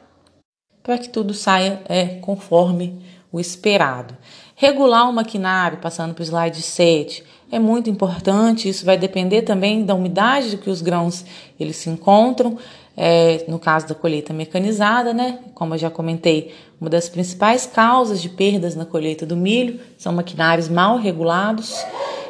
para 0.86 1.00
que 1.00 1.10
tudo 1.10 1.34
saia 1.34 1.82
é, 1.90 2.06
conforme 2.22 3.02
o 3.32 3.40
esperado. 3.40 4.16
Regular 4.56 5.10
o 5.10 5.14
maquinário, 5.14 5.80
passando 5.80 6.14
para 6.14 6.22
o 6.22 6.26
slide 6.26 6.62
7, 6.62 7.24
é 7.52 7.58
muito 7.58 7.90
importante. 7.90 8.70
Isso 8.70 8.86
vai 8.86 8.96
depender 8.96 9.42
também 9.42 9.84
da 9.84 9.96
umidade 9.96 10.52
de 10.52 10.58
que 10.58 10.70
os 10.70 10.84
grãos 10.84 11.26
eles 11.60 11.76
se 11.78 11.90
encontram. 11.90 12.58
É, 12.96 13.44
no 13.50 13.60
caso 13.60 13.88
da 13.88 13.96
colheita 13.96 14.32
mecanizada, 14.32 15.14
né? 15.14 15.40
Como 15.54 15.74
eu 15.74 15.78
já 15.78 15.90
comentei, 15.90 16.56
uma 16.80 16.90
das 16.90 17.10
principais 17.10 17.66
causas 17.66 18.22
de 18.22 18.30
perdas 18.30 18.74
na 18.74 18.86
colheita 18.86 19.26
do 19.26 19.36
milho 19.36 19.82
são 19.98 20.14
maquinários 20.14 20.70
mal 20.70 20.98
regulados 20.98 21.76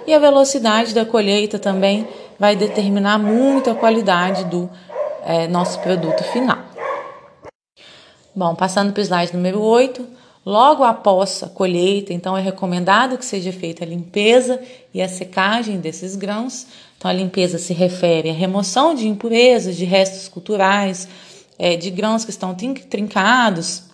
e 0.08 0.14
a 0.14 0.18
velocidade 0.18 0.92
da 0.96 1.06
colheita 1.06 1.60
também 1.60 2.08
vai 2.40 2.56
determinar 2.56 3.20
muito 3.20 3.70
a 3.70 3.76
qualidade 3.76 4.46
do 4.46 4.68
é, 5.24 5.48
nosso 5.48 5.80
produto 5.82 6.24
final. 6.24 6.65
Bom, 8.36 8.54
passando 8.54 8.92
para 8.92 9.02
o 9.02 9.04
slide 9.04 9.34
número 9.34 9.62
8, 9.62 10.06
Logo 10.46 10.84
após 10.84 11.42
a 11.42 11.50
colheita, 11.50 12.14
então 12.14 12.38
é 12.38 12.42
recomendado 12.42 13.18
que 13.18 13.26
seja 13.26 13.52
feita 13.52 13.84
a 13.84 13.88
limpeza 13.88 14.62
e 14.94 15.02
a 15.02 15.10
secagem 15.10 15.80
desses 15.80 16.16
grãos. 16.16 16.68
Então, 16.96 17.10
a 17.10 17.14
limpeza 17.14 17.58
se 17.58 17.74
refere 17.74 18.30
à 18.30 18.34
remoção 18.34 18.94
de 18.94 19.08
impurezas, 19.08 19.76
de 19.76 19.86
restos 19.86 20.28
culturais, 20.28 21.08
é, 21.58 21.76
de 21.76 21.90
grãos 21.90 22.24
que 22.24 22.30
estão 22.30 22.56
trincados, 22.88 23.86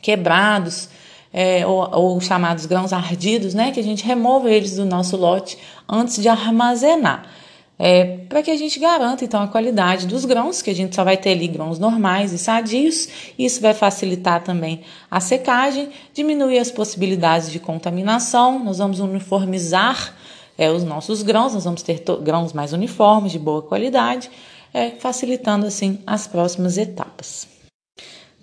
quebrados, 0.00 0.88
é, 1.32 1.64
ou, 1.64 1.88
ou, 1.92 2.20
chamados 2.20 2.66
grãos 2.66 2.92
ardidos, 2.92 3.54
né? 3.54 3.70
Que 3.70 3.78
a 3.78 3.84
gente 3.84 4.04
remova 4.04 4.50
eles 4.50 4.74
do 4.74 4.84
nosso 4.84 5.16
lote 5.16 5.56
antes 5.88 6.20
de 6.20 6.28
armazenar 6.28 7.30
é, 7.78 8.18
para 8.28 8.42
que 8.42 8.50
a 8.50 8.56
gente 8.56 8.78
garanta 8.78 9.24
então 9.24 9.42
a 9.42 9.48
qualidade 9.48 10.06
dos 10.06 10.24
grãos, 10.24 10.62
que 10.62 10.70
a 10.70 10.74
gente 10.74 10.94
só 10.94 11.02
vai 11.02 11.16
ter 11.16 11.32
ali 11.32 11.48
grãos 11.48 11.78
normais 11.78 12.32
e 12.32 12.38
sadios. 12.38 13.08
Isso 13.38 13.60
vai 13.60 13.74
facilitar 13.74 14.44
também 14.44 14.82
a 15.10 15.20
secagem, 15.20 15.90
diminuir 16.14 16.58
as 16.58 16.70
possibilidades 16.70 17.50
de 17.50 17.58
contaminação. 17.58 18.62
Nós 18.62 18.78
vamos 18.78 19.00
uniformizar 19.00 20.14
é, 20.56 20.70
os 20.70 20.84
nossos 20.84 21.22
grãos, 21.22 21.54
nós 21.54 21.64
vamos 21.64 21.82
ter 21.82 22.02
grãos 22.22 22.52
mais 22.52 22.72
uniformes, 22.72 23.32
de 23.32 23.38
boa 23.38 23.62
qualidade, 23.62 24.30
é, 24.72 24.90
facilitando 24.90 25.66
assim 25.66 25.98
as 26.06 26.26
próximas 26.26 26.78
etapas. 26.78 27.48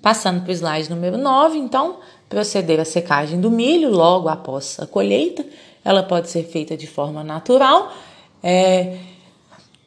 Passando 0.01 0.41
para 0.41 0.49
o 0.49 0.53
slide 0.53 0.89
número 0.89 1.17
9, 1.17 1.57
então, 1.57 1.99
proceder 2.27 2.79
à 2.79 2.85
secagem 2.85 3.39
do 3.39 3.51
milho 3.51 3.89
logo 3.89 4.29
após 4.29 4.79
a 4.79 4.87
colheita. 4.87 5.45
Ela 5.83 6.03
pode 6.03 6.29
ser 6.29 6.43
feita 6.43 6.75
de 6.75 6.87
forma 6.87 7.23
natural. 7.23 7.91
É, 8.41 8.97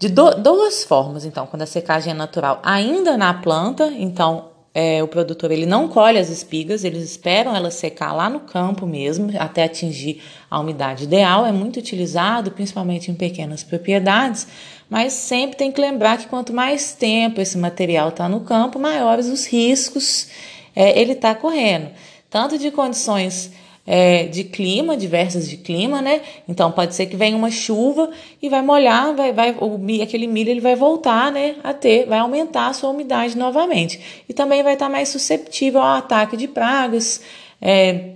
de 0.02 0.08
do, 0.08 0.34
duas 0.34 0.82
formas, 0.82 1.24
então, 1.24 1.46
quando 1.46 1.62
a 1.62 1.66
secagem 1.66 2.10
é 2.10 2.14
natural, 2.14 2.60
ainda 2.64 3.16
na 3.16 3.32
planta, 3.32 3.86
então 3.96 4.48
é, 4.74 5.00
o 5.00 5.06
produtor 5.06 5.52
ele 5.52 5.64
não 5.64 5.86
colhe 5.86 6.18
as 6.18 6.28
espigas, 6.28 6.82
eles 6.82 7.04
esperam 7.04 7.54
ela 7.54 7.70
secar 7.70 8.12
lá 8.12 8.28
no 8.28 8.40
campo 8.40 8.84
mesmo, 8.84 9.30
até 9.38 9.62
atingir 9.62 10.20
a 10.50 10.58
umidade 10.58 11.04
ideal. 11.04 11.46
É 11.46 11.52
muito 11.52 11.78
utilizado, 11.78 12.50
principalmente 12.50 13.12
em 13.12 13.14
pequenas 13.14 13.62
propriedades, 13.62 14.48
mas 14.90 15.12
sempre 15.12 15.56
tem 15.56 15.70
que 15.70 15.80
lembrar 15.80 16.18
que 16.18 16.26
quanto 16.26 16.52
mais 16.52 16.94
tempo 16.94 17.40
esse 17.40 17.56
material 17.56 18.08
está 18.08 18.28
no 18.28 18.40
campo, 18.40 18.80
maiores 18.80 19.28
os 19.28 19.46
riscos 19.46 20.26
é, 20.74 21.00
ele 21.00 21.12
está 21.12 21.32
correndo, 21.32 21.90
tanto 22.28 22.58
de 22.58 22.72
condições 22.72 23.52
é, 23.86 24.24
de 24.24 24.44
clima, 24.44 24.96
diversas 24.96 25.48
de 25.48 25.56
clima, 25.56 26.00
né? 26.00 26.22
Então 26.48 26.70
pode 26.70 26.94
ser 26.94 27.06
que 27.06 27.16
venha 27.16 27.36
uma 27.36 27.50
chuva 27.50 28.10
e 28.40 28.48
vai 28.48 28.62
molhar, 28.62 29.14
vai, 29.14 29.32
vai, 29.32 29.56
o, 29.58 29.78
aquele 30.02 30.26
milho 30.26 30.50
ele 30.50 30.60
vai 30.60 30.76
voltar, 30.76 31.32
né? 31.32 31.56
A 31.64 31.74
ter, 31.74 32.06
vai 32.06 32.18
aumentar 32.18 32.68
a 32.68 32.72
sua 32.72 32.90
umidade 32.90 33.36
novamente. 33.36 34.24
E 34.28 34.32
também 34.32 34.62
vai 34.62 34.74
estar 34.74 34.88
mais 34.88 35.08
susceptível 35.08 35.80
ao 35.80 35.96
ataque 35.96 36.36
de 36.36 36.46
pragas, 36.46 37.22
é, 37.60 38.10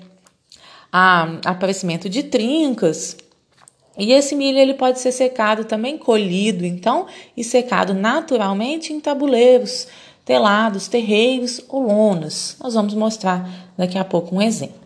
a, 0.92 1.38
aparecimento 1.44 2.08
de 2.08 2.22
trincas. 2.22 3.16
E 3.98 4.12
esse 4.12 4.36
milho 4.36 4.58
ele 4.58 4.74
pode 4.74 5.00
ser 5.00 5.10
secado 5.10 5.64
também, 5.64 5.98
colhido, 5.98 6.64
então, 6.66 7.06
e 7.36 7.42
secado 7.42 7.94
naturalmente 7.94 8.92
em 8.92 9.00
tabuleiros, 9.00 9.88
telados, 10.24 10.86
terreiros 10.86 11.62
ou 11.68 11.82
lonas. 11.82 12.56
Nós 12.62 12.74
vamos 12.74 12.94
mostrar 12.94 13.72
daqui 13.76 13.98
a 13.98 14.04
pouco 14.04 14.36
um 14.36 14.42
exemplo. 14.42 14.85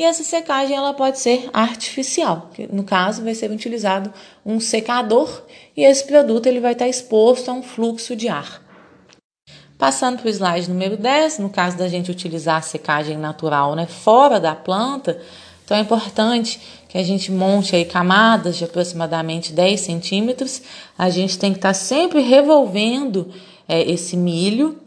E 0.00 0.02
essa 0.02 0.24
secagem 0.24 0.74
ela 0.74 0.94
pode 0.94 1.18
ser 1.18 1.50
artificial, 1.52 2.48
que 2.54 2.66
no 2.72 2.84
caso 2.84 3.22
vai 3.22 3.34
ser 3.34 3.50
utilizado 3.50 4.10
um 4.46 4.58
secador 4.58 5.42
e 5.76 5.84
esse 5.84 6.06
produto 6.06 6.46
ele 6.46 6.58
vai 6.58 6.72
estar 6.72 6.88
exposto 6.88 7.50
a 7.50 7.52
um 7.52 7.62
fluxo 7.62 8.16
de 8.16 8.26
ar. 8.26 8.62
Passando 9.76 10.16
para 10.16 10.28
o 10.28 10.30
slide 10.30 10.70
número 10.70 10.96
10, 10.96 11.40
no 11.40 11.50
caso 11.50 11.76
da 11.76 11.86
gente 11.86 12.10
utilizar 12.10 12.56
a 12.56 12.62
secagem 12.62 13.18
natural 13.18 13.74
né, 13.74 13.84
fora 13.86 14.40
da 14.40 14.54
planta, 14.54 15.20
então 15.66 15.76
é 15.76 15.80
importante 15.80 16.58
que 16.88 16.96
a 16.96 17.02
gente 17.02 17.30
monte 17.30 17.76
aí 17.76 17.84
camadas 17.84 18.56
de 18.56 18.64
aproximadamente 18.64 19.52
10 19.52 19.78
centímetros. 19.82 20.62
A 20.96 21.10
gente 21.10 21.38
tem 21.38 21.52
que 21.52 21.58
estar 21.58 21.74
sempre 21.74 22.22
revolvendo 22.22 23.30
é, 23.68 23.82
esse 23.82 24.16
milho 24.16 24.80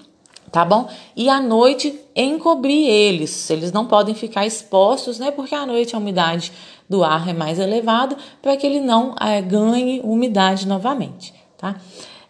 tá 0.53 0.63
bom? 0.63 0.87
E 1.15 1.29
à 1.29 1.41
noite 1.41 1.99
encobrir 2.15 2.87
eles. 2.87 3.49
Eles 3.49 3.71
não 3.71 3.87
podem 3.87 4.13
ficar 4.13 4.45
expostos, 4.45 5.17
né? 5.17 5.31
Porque 5.31 5.55
à 5.55 5.65
noite 5.65 5.95
a 5.95 5.97
umidade 5.97 6.53
do 6.87 7.03
ar 7.03 7.27
é 7.27 7.33
mais 7.33 7.57
elevada 7.57 8.15
para 8.39 8.55
que 8.55 8.67
ele 8.67 8.79
não 8.79 9.15
é, 9.19 9.41
ganhe 9.41 9.99
umidade 10.03 10.67
novamente, 10.67 11.33
tá? 11.57 11.75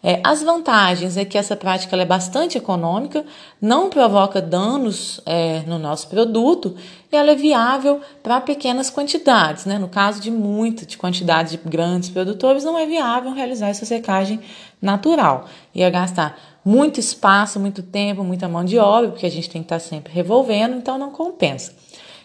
É, 0.06 0.20
as 0.22 0.42
vantagens 0.42 1.16
é 1.16 1.24
que 1.24 1.38
essa 1.38 1.56
prática 1.56 1.96
é 1.96 2.04
bastante 2.04 2.58
econômica, 2.58 3.24
não 3.60 3.88
provoca 3.88 4.40
danos 4.40 5.18
é, 5.24 5.62
no 5.66 5.78
nosso 5.78 6.08
produto 6.08 6.76
e 7.10 7.16
ela 7.16 7.30
é 7.30 7.34
viável 7.34 8.02
para 8.22 8.38
pequenas 8.42 8.90
quantidades. 8.90 9.64
Né? 9.64 9.78
No 9.78 9.88
caso 9.88 10.20
de 10.20 10.30
muita, 10.30 10.84
de 10.84 10.98
quantidade 10.98 11.56
de 11.56 11.68
grandes 11.68 12.10
produtores, 12.10 12.64
não 12.64 12.78
é 12.78 12.84
viável 12.84 13.32
realizar 13.32 13.68
essa 13.68 13.86
secagem 13.86 14.40
natural. 14.80 15.46
Ia 15.74 15.88
gastar 15.88 16.53
muito 16.64 16.98
espaço, 16.98 17.60
muito 17.60 17.82
tempo, 17.82 18.24
muita 18.24 18.48
mão 18.48 18.64
de 18.64 18.78
obra, 18.78 19.10
porque 19.10 19.26
a 19.26 19.30
gente 19.30 19.50
tem 19.50 19.62
que 19.62 19.66
estar 19.66 19.78
sempre 19.78 20.12
revolvendo, 20.12 20.76
então 20.76 20.96
não 20.96 21.10
compensa. 21.10 21.74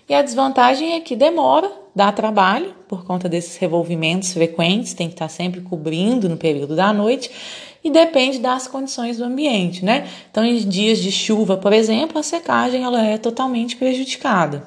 E 0.07 0.13
a 0.13 0.21
desvantagem 0.21 0.93
é 0.93 1.01
que 1.01 1.15
demora, 1.15 1.71
dá 1.93 2.11
trabalho, 2.11 2.73
por 2.87 3.05
conta 3.05 3.29
desses 3.29 3.57
revolvimentos 3.57 4.33
frequentes, 4.33 4.93
tem 4.93 5.07
que 5.07 5.13
estar 5.13 5.29
sempre 5.29 5.61
cobrindo 5.61 6.27
no 6.27 6.37
período 6.37 6.75
da 6.75 6.91
noite, 6.91 7.29
e 7.83 7.89
depende 7.89 8.39
das 8.39 8.67
condições 8.67 9.17
do 9.17 9.23
ambiente, 9.23 9.85
né? 9.85 10.07
Então, 10.31 10.43
em 10.43 10.57
dias 10.67 10.99
de 10.99 11.11
chuva, 11.11 11.57
por 11.57 11.71
exemplo, 11.71 12.17
a 12.17 12.23
secagem 12.23 12.83
ela 12.83 13.05
é 13.05 13.17
totalmente 13.17 13.75
prejudicada. 13.75 14.63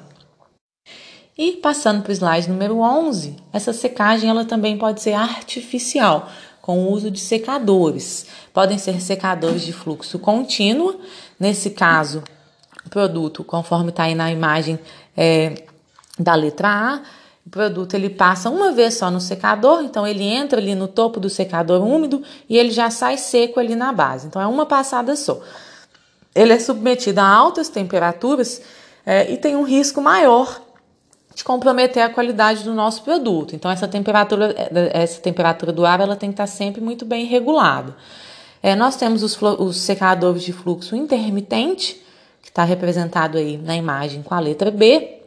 E 1.37 1.53
passando 1.53 2.03
para 2.03 2.11
o 2.11 2.13
slide 2.13 2.49
número 2.49 2.79
11, 2.79 3.35
essa 3.51 3.73
secagem 3.73 4.29
ela 4.29 4.45
também 4.45 4.77
pode 4.77 5.01
ser 5.01 5.13
artificial, 5.13 6.29
com 6.63 6.85
o 6.85 6.91
uso 6.93 7.11
de 7.11 7.19
secadores. 7.19 8.25
Podem 8.53 8.77
ser 8.77 9.01
secadores 9.01 9.63
de 9.63 9.73
fluxo 9.73 10.17
contínuo, 10.17 10.95
nesse 11.37 11.71
caso, 11.71 12.23
o 12.85 12.89
produto, 12.89 13.43
conforme 13.43 13.89
está 13.89 14.03
aí 14.03 14.15
na 14.15 14.31
imagem 14.31 14.79
é, 15.15 15.65
da 16.17 16.33
letra 16.35 16.69
A, 16.69 17.01
o 17.45 17.49
produto 17.49 17.95
ele 17.95 18.09
passa 18.09 18.49
uma 18.49 18.71
vez 18.71 18.93
só 18.93 19.11
no 19.11 19.19
secador, 19.19 19.83
então 19.83 20.07
ele 20.07 20.23
entra 20.23 20.57
ali 20.57 20.73
no 20.73 20.87
topo 20.87 21.19
do 21.19 21.29
secador 21.29 21.85
úmido 21.85 22.23
e 22.47 22.57
ele 22.57 22.71
já 22.71 22.89
sai 22.89 23.17
seco 23.17 23.59
ali 23.59 23.75
na 23.75 23.91
base. 23.91 24.27
Então 24.27 24.41
é 24.41 24.47
uma 24.47 24.65
passada 24.65 25.17
só. 25.17 25.41
Ele 26.33 26.53
é 26.53 26.59
submetido 26.59 27.19
a 27.19 27.27
altas 27.27 27.67
temperaturas 27.67 28.61
é, 29.05 29.29
e 29.29 29.35
tem 29.35 29.57
um 29.57 29.63
risco 29.63 30.01
maior 30.01 30.61
de 31.35 31.43
comprometer 31.43 32.03
a 32.03 32.09
qualidade 32.09 32.63
do 32.63 32.73
nosso 32.73 33.03
produto. 33.03 33.55
Então 33.55 33.69
essa 33.69 33.87
temperatura, 33.87 34.55
essa 34.93 35.19
temperatura 35.19 35.71
do 35.71 35.85
ar, 35.85 35.99
ela 35.99 36.15
tem 36.15 36.29
que 36.29 36.33
estar 36.33 36.47
sempre 36.47 36.81
muito 36.81 37.05
bem 37.05 37.25
regulada. 37.25 37.95
É, 38.61 38.75
nós 38.75 38.95
temos 38.95 39.23
os, 39.23 39.39
os 39.41 39.77
secadores 39.77 40.43
de 40.43 40.53
fluxo 40.53 40.95
intermitente, 40.95 42.01
que 42.41 42.49
está 42.49 42.63
representado 42.63 43.37
aí 43.37 43.57
na 43.57 43.75
imagem 43.75 44.21
com 44.21 44.33
a 44.33 44.39
letra 44.39 44.71
B. 44.71 45.19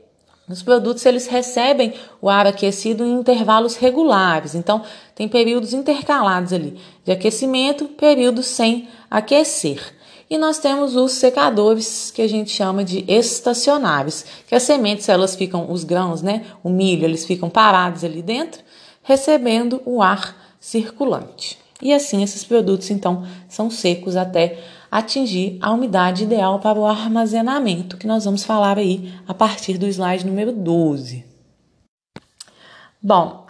Os 0.49 0.63
produtos 0.63 1.05
eles 1.05 1.27
recebem 1.27 1.93
o 2.23 2.31
ar 2.31 2.47
aquecido 2.47 3.05
em 3.05 3.15
intervalos 3.15 3.75
regulares, 3.75 4.55
então 4.55 4.83
tem 5.15 5.29
períodos 5.29 5.75
intercalados 5.75 6.53
ali 6.53 6.79
de 7.05 7.11
aquecimento, 7.11 7.87
períodos 7.87 8.47
sem 8.47 8.89
aquecer. 9.11 9.96
E 10.29 10.37
nós 10.37 10.59
temos 10.59 10.97
os 10.97 11.13
secadores 11.13 12.11
que 12.11 12.21
a 12.21 12.29
gente 12.29 12.51
chama 12.51 12.83
de 12.83 13.05
estacionários, 13.07 14.25
que 14.47 14.55
as 14.55 14.65
sementes 14.65 15.09
elas 15.09 15.37
ficam, 15.37 15.71
os 15.71 15.85
grãos, 15.85 16.21
né, 16.21 16.45
o 16.65 16.69
milho, 16.69 17.05
eles 17.05 17.25
ficam 17.25 17.49
parados 17.49 18.03
ali 18.03 18.23
dentro, 18.23 18.61
recebendo 19.03 19.81
o 19.85 20.03
ar 20.03 20.37
circulante. 20.59 21.59
e 21.81 21.93
assim 21.93 22.23
esses 22.23 22.43
produtos 22.43 22.91
então 22.91 23.25
são 23.49 23.71
secos 23.71 24.17
até 24.17 24.59
atingir 24.91 25.59
a 25.61 25.71
umidade 25.73 26.25
ideal 26.25 26.59
para 26.59 26.79
o 26.79 26.87
armazenamento, 26.87 27.97
que 27.97 28.07
nós 28.07 28.25
vamos 28.25 28.45
falar 28.45 28.79
aí 28.79 29.13
a 29.29 29.35
partir 29.35 29.79
do 29.79 29.87
slide 29.87 30.27
número 30.27 30.53
12. 30.53 31.25
Bom, 33.01 33.46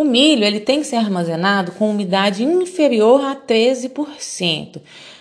o 0.00 0.04
milho 0.04 0.44
ele 0.44 0.60
tem 0.60 0.80
que 0.80 0.86
ser 0.86 0.96
armazenado 0.96 1.72
com 1.72 1.90
umidade 1.90 2.42
inferior 2.42 3.22
a 3.22 3.36
13%, 3.36 4.80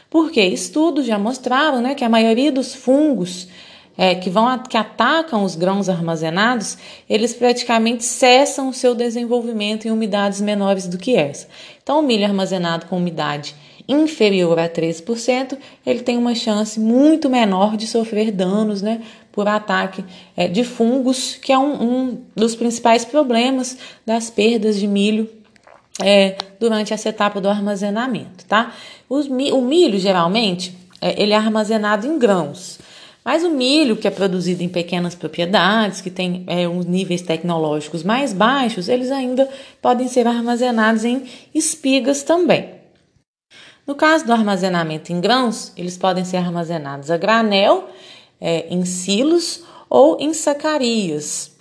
porque 0.09 0.39
estudos 0.41 1.05
já 1.05 1.19
mostraram 1.19 1.81
né, 1.81 1.93
que 1.93 2.05
a 2.05 2.07
maioria 2.07 2.49
dos 2.49 2.73
fungos 2.73 3.49
é, 3.97 4.15
que 4.15 4.29
vão 4.29 4.57
que 4.59 4.77
atacam 4.77 5.43
os 5.43 5.57
grãos 5.57 5.89
armazenados, 5.89 6.77
eles 7.09 7.33
praticamente 7.33 8.05
cessam 8.05 8.69
o 8.69 8.73
seu 8.73 8.95
desenvolvimento 8.95 9.85
em 9.85 9.91
umidades 9.91 10.39
menores 10.39 10.87
do 10.87 10.97
que 10.97 11.13
essa. 11.13 11.49
Então, 11.83 11.99
o 11.99 12.01
milho 12.01 12.23
armazenado 12.23 12.85
com 12.85 12.95
umidade 12.95 13.53
inferior 13.85 14.57
a 14.59 14.69
13%, 14.69 15.57
ele 15.85 15.99
tem 15.99 16.17
uma 16.17 16.33
chance 16.35 16.79
muito 16.79 17.29
menor 17.29 17.75
de 17.75 17.85
sofrer 17.85 18.31
danos, 18.31 18.81
né, 18.81 19.01
por 19.31 19.47
ataque 19.47 20.03
é, 20.35 20.47
de 20.47 20.63
fungos, 20.63 21.35
que 21.35 21.51
é 21.51 21.57
um, 21.57 21.81
um, 21.81 22.21
dos 22.35 22.55
principais 22.55 23.05
problemas 23.05 23.77
das 24.05 24.29
perdas 24.29 24.79
de 24.79 24.87
milho 24.87 25.29
é, 26.01 26.37
durante 26.59 26.93
essa 26.93 27.09
etapa 27.09 27.41
do 27.41 27.49
armazenamento, 27.49 28.45
tá? 28.45 28.73
Os, 29.09 29.27
o 29.27 29.61
milho 29.61 29.99
geralmente 29.99 30.77
é, 31.01 31.21
ele 31.21 31.33
é 31.33 31.35
armazenado 31.35 32.07
em 32.07 32.17
grãos. 32.17 32.79
Mas 33.23 33.43
o 33.43 33.49
milho, 33.49 33.97
que 33.97 34.07
é 34.07 34.11
produzido 34.11 34.63
em 34.63 34.69
pequenas 34.69 35.13
propriedades, 35.13 36.01
que 36.01 36.09
tem 36.09 36.43
é, 36.47 36.67
uns 36.67 36.85
níveis 36.85 37.21
tecnológicos 37.21 38.01
mais 38.01 38.33
baixos, 38.33 38.87
eles 38.87 39.11
ainda 39.11 39.47
podem 39.81 40.07
ser 40.07 40.25
armazenados 40.25 41.03
em 41.03 41.23
espigas 41.53 42.23
também. 42.23 42.71
No 43.85 43.95
caso 43.95 44.25
do 44.25 44.31
armazenamento 44.31 45.11
em 45.11 45.19
grãos, 45.19 45.73
eles 45.75 45.97
podem 45.97 46.23
ser 46.23 46.37
armazenados 46.37 47.11
a 47.11 47.17
granel, 47.17 47.89
é, 48.39 48.67
em 48.73 48.85
silos 48.85 49.63
ou 49.89 50.17
em 50.19 50.33
sacarias. 50.33 51.51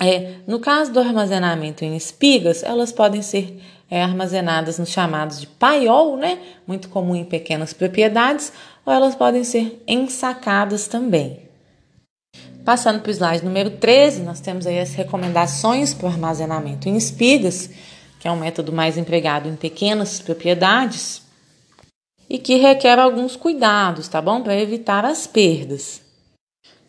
É, 0.00 0.36
no 0.46 0.60
caso 0.60 0.92
do 0.92 1.00
armazenamento 1.00 1.84
em 1.84 1.96
espigas, 1.96 2.62
elas 2.62 2.92
podem 2.92 3.20
ser 3.20 3.60
é, 3.90 4.02
armazenadas 4.02 4.78
nos 4.78 4.90
chamados 4.90 5.40
de 5.40 5.46
paiol, 5.46 6.16
né? 6.16 6.38
Muito 6.66 6.88
comum 6.88 7.16
em 7.16 7.24
pequenas 7.24 7.72
propriedades, 7.72 8.52
ou 8.84 8.92
elas 8.92 9.14
podem 9.14 9.42
ser 9.42 9.82
ensacadas 9.86 10.86
também. 10.86 11.40
Passando 12.64 13.00
para 13.00 13.10
o 13.10 13.14
slide 13.14 13.44
número 13.44 13.70
13, 13.70 14.22
nós 14.22 14.40
temos 14.40 14.66
aí 14.66 14.78
as 14.78 14.94
recomendações 14.94 15.94
para 15.94 16.06
o 16.06 16.10
armazenamento 16.10 16.88
em 16.88 16.96
espigas, 16.96 17.70
que 18.20 18.28
é 18.28 18.30
um 18.30 18.36
método 18.36 18.72
mais 18.72 18.98
empregado 18.98 19.48
em 19.48 19.56
pequenas 19.56 20.20
propriedades 20.20 21.22
e 22.28 22.38
que 22.38 22.56
requer 22.56 22.98
alguns 22.98 23.36
cuidados, 23.36 24.06
tá 24.06 24.20
bom? 24.20 24.42
Para 24.42 24.54
evitar 24.54 25.04
as 25.04 25.26
perdas. 25.26 26.07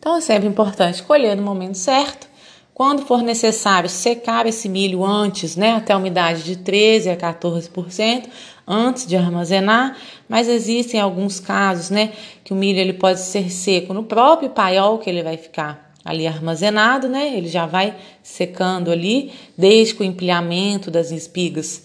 Então 0.00 0.16
é 0.16 0.20
sempre 0.22 0.48
importante 0.48 1.02
colher 1.02 1.36
no 1.36 1.42
momento 1.42 1.76
certo. 1.76 2.26
Quando 2.72 3.04
for 3.04 3.22
necessário 3.22 3.90
secar 3.90 4.46
esse 4.46 4.66
milho 4.66 5.04
antes, 5.04 5.54
né, 5.54 5.72
até 5.72 5.92
a 5.92 5.98
umidade 5.98 6.42
de 6.42 6.56
13 6.56 7.10
a 7.10 7.16
14%, 7.16 8.26
antes 8.66 9.06
de 9.06 9.14
armazenar, 9.14 9.98
mas 10.26 10.48
existem 10.48 10.98
alguns 10.98 11.38
casos, 11.38 11.90
né, 11.90 12.12
que 12.42 12.54
o 12.54 12.56
milho 12.56 12.78
ele 12.78 12.94
pode 12.94 13.20
ser 13.20 13.50
seco 13.50 13.92
no 13.92 14.04
próprio 14.04 14.48
paiol 14.48 14.98
que 14.98 15.10
ele 15.10 15.22
vai 15.22 15.36
ficar 15.36 15.92
ali 16.02 16.26
armazenado, 16.26 17.06
né? 17.06 17.36
Ele 17.36 17.48
já 17.48 17.66
vai 17.66 17.94
secando 18.22 18.90
ali, 18.90 19.32
desde 19.58 19.94
que 19.94 20.02
o 20.02 20.06
empilhamento 20.06 20.90
das 20.90 21.10
espigas 21.10 21.82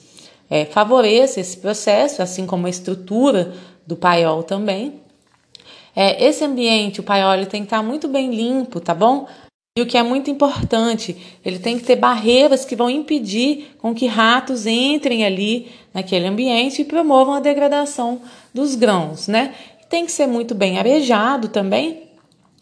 é, 0.50 0.64
favoreça 0.64 1.42
esse 1.42 1.58
processo, 1.58 2.22
assim 2.22 2.46
como 2.46 2.68
a 2.68 2.70
estrutura 2.70 3.52
do 3.86 3.98
paiol 3.98 4.42
também. 4.42 5.02
É, 5.96 6.26
esse 6.26 6.44
ambiente, 6.44 7.00
o 7.00 7.04
paiol, 7.04 7.34
ele 7.34 7.46
tem 7.46 7.62
que 7.62 7.68
estar 7.68 7.82
muito 7.82 8.08
bem 8.08 8.36
limpo, 8.36 8.80
tá 8.80 8.94
bom? 8.94 9.28
E 9.78 9.82
o 9.82 9.86
que 9.86 9.98
é 9.98 10.04
muito 10.04 10.30
importante, 10.30 11.16
ele 11.44 11.60
tem 11.60 11.78
que 11.78 11.84
ter 11.84 11.96
barreiras 11.96 12.64
que 12.64 12.76
vão 12.76 12.90
impedir 12.90 13.76
com 13.78 13.94
que 13.94 14.08
ratos 14.08 14.66
entrem 14.66 15.26
ali 15.26 15.70
naquele 15.94 16.28
ambiente 16.28 16.82
e 16.82 16.86
promovam 16.86 17.34
a 17.34 17.40
degradação 17.40 18.22
dos 18.54 18.76
grãos, 18.76 19.28
né? 19.28 19.54
Tem 19.90 20.06
que 20.06 20.12
ser 20.12 20.28
muito 20.28 20.56
bem 20.56 20.78
arejado 20.78 21.50
também, 21.50 22.04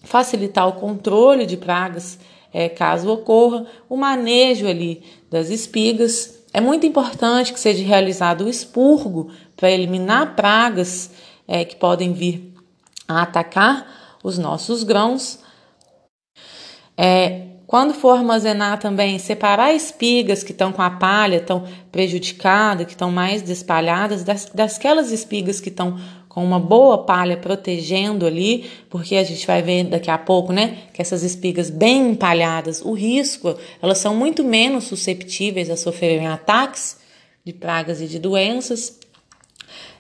facilitar 0.03 0.67
o 0.67 0.73
controle 0.73 1.45
de 1.45 1.57
pragas 1.57 2.19
é, 2.53 2.69
caso 2.69 3.09
ocorra, 3.11 3.65
o 3.89 3.97
manejo 3.97 4.67
ali 4.67 5.01
das 5.29 5.49
espigas. 5.49 6.43
É 6.53 6.61
muito 6.61 6.85
importante 6.85 7.51
que 7.51 7.59
seja 7.59 7.83
realizado 7.83 8.45
o 8.45 8.49
expurgo 8.49 9.31
para 9.55 9.71
eliminar 9.71 10.35
pragas 10.35 11.11
é, 11.47 11.65
que 11.65 11.75
podem 11.75 12.13
vir 12.13 12.52
a 13.13 13.23
atacar 13.23 14.17
os 14.23 14.37
nossos 14.37 14.83
grãos. 14.83 15.39
É, 16.97 17.47
quando 17.65 17.93
for 17.93 18.17
armazenar 18.17 18.79
também, 18.79 19.17
separar 19.17 19.73
espigas 19.73 20.43
que 20.43 20.51
estão 20.51 20.71
com 20.71 20.81
a 20.81 20.91
palha, 20.91 21.37
estão 21.37 21.67
prejudicadas, 21.91 22.85
que 22.85 22.91
estão 22.91 23.11
mais 23.11 23.41
despalhadas, 23.41 24.23
das, 24.23 24.45
dasquelas 24.53 25.11
espigas 25.11 25.59
que 25.59 25.69
estão 25.69 25.97
com 26.29 26.43
uma 26.43 26.59
boa 26.59 26.99
palha 26.99 27.37
protegendo 27.37 28.25
ali, 28.25 28.69
porque 28.89 29.15
a 29.15 29.23
gente 29.23 29.45
vai 29.45 29.61
ver 29.61 29.83
daqui 29.85 30.09
a 30.09 30.17
pouco, 30.17 30.51
né, 30.51 30.79
que 30.93 31.01
essas 31.01 31.23
espigas 31.23 31.69
bem 31.69 32.11
empalhadas, 32.11 32.81
o 32.81 32.93
risco, 32.93 33.55
elas 33.81 33.99
são 33.99 34.15
muito 34.15 34.43
menos 34.43 34.85
susceptíveis 34.85 35.69
a 35.69 35.77
sofrerem 35.77 36.27
ataques 36.27 36.97
de 37.45 37.53
pragas 37.53 38.01
e 38.01 38.07
de 38.07 38.17
doenças. 38.17 38.99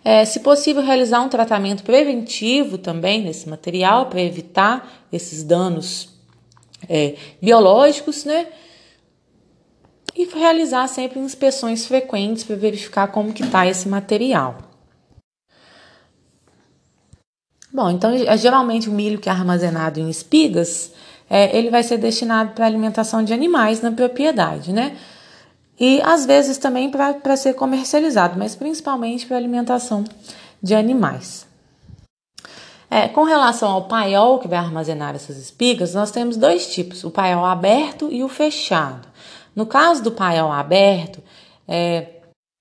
É, 0.05 0.25
se 0.25 0.41
possível, 0.41 0.83
realizar 0.83 1.21
um 1.21 1.29
tratamento 1.29 1.83
preventivo 1.83 2.77
também 2.77 3.23
nesse 3.23 3.47
material 3.47 4.07
para 4.07 4.21
evitar 4.21 5.05
esses 5.11 5.43
danos 5.43 6.09
é, 6.89 7.15
biológicos, 7.41 8.25
né? 8.25 8.47
E 10.15 10.25
realizar 10.25 10.87
sempre 10.87 11.19
inspeções 11.19 11.85
frequentes 11.85 12.43
para 12.43 12.55
verificar 12.55 13.07
como 13.07 13.33
que 13.33 13.43
está 13.43 13.65
esse 13.65 13.87
material. 13.87 14.57
Bom, 17.71 17.89
então 17.89 18.11
é, 18.11 18.37
geralmente 18.37 18.89
o 18.89 18.91
milho 18.91 19.19
que 19.19 19.29
é 19.29 19.31
armazenado 19.31 19.99
em 19.99 20.09
espigas, 20.09 20.91
é, 21.29 21.57
ele 21.57 21.71
vai 21.71 21.81
ser 21.81 21.97
destinado 21.97 22.51
para 22.51 22.65
alimentação 22.65 23.23
de 23.23 23.33
animais 23.33 23.81
na 23.81 23.91
propriedade, 23.91 24.71
né? 24.73 24.95
E 25.79 26.01
às 26.01 26.25
vezes 26.25 26.57
também 26.57 26.89
para 26.89 27.35
ser 27.35 27.53
comercializado, 27.53 28.37
mas 28.37 28.55
principalmente 28.55 29.25
para 29.25 29.37
alimentação 29.37 30.03
de 30.61 30.75
animais. 30.75 31.45
É, 32.89 33.07
com 33.07 33.23
relação 33.23 33.71
ao 33.71 33.85
paiol 33.85 34.37
que 34.37 34.47
vai 34.47 34.59
armazenar 34.59 35.15
essas 35.15 35.35
espigas, 35.37 35.95
nós 35.95 36.11
temos 36.11 36.37
dois 36.37 36.71
tipos: 36.71 37.03
o 37.03 37.09
paiol 37.09 37.43
aberto 37.43 38.07
e 38.11 38.23
o 38.23 38.29
fechado. 38.29 39.07
No 39.55 39.65
caso 39.65 40.03
do 40.03 40.11
paiol 40.11 40.51
aberto, 40.51 41.19
é, 41.67 42.07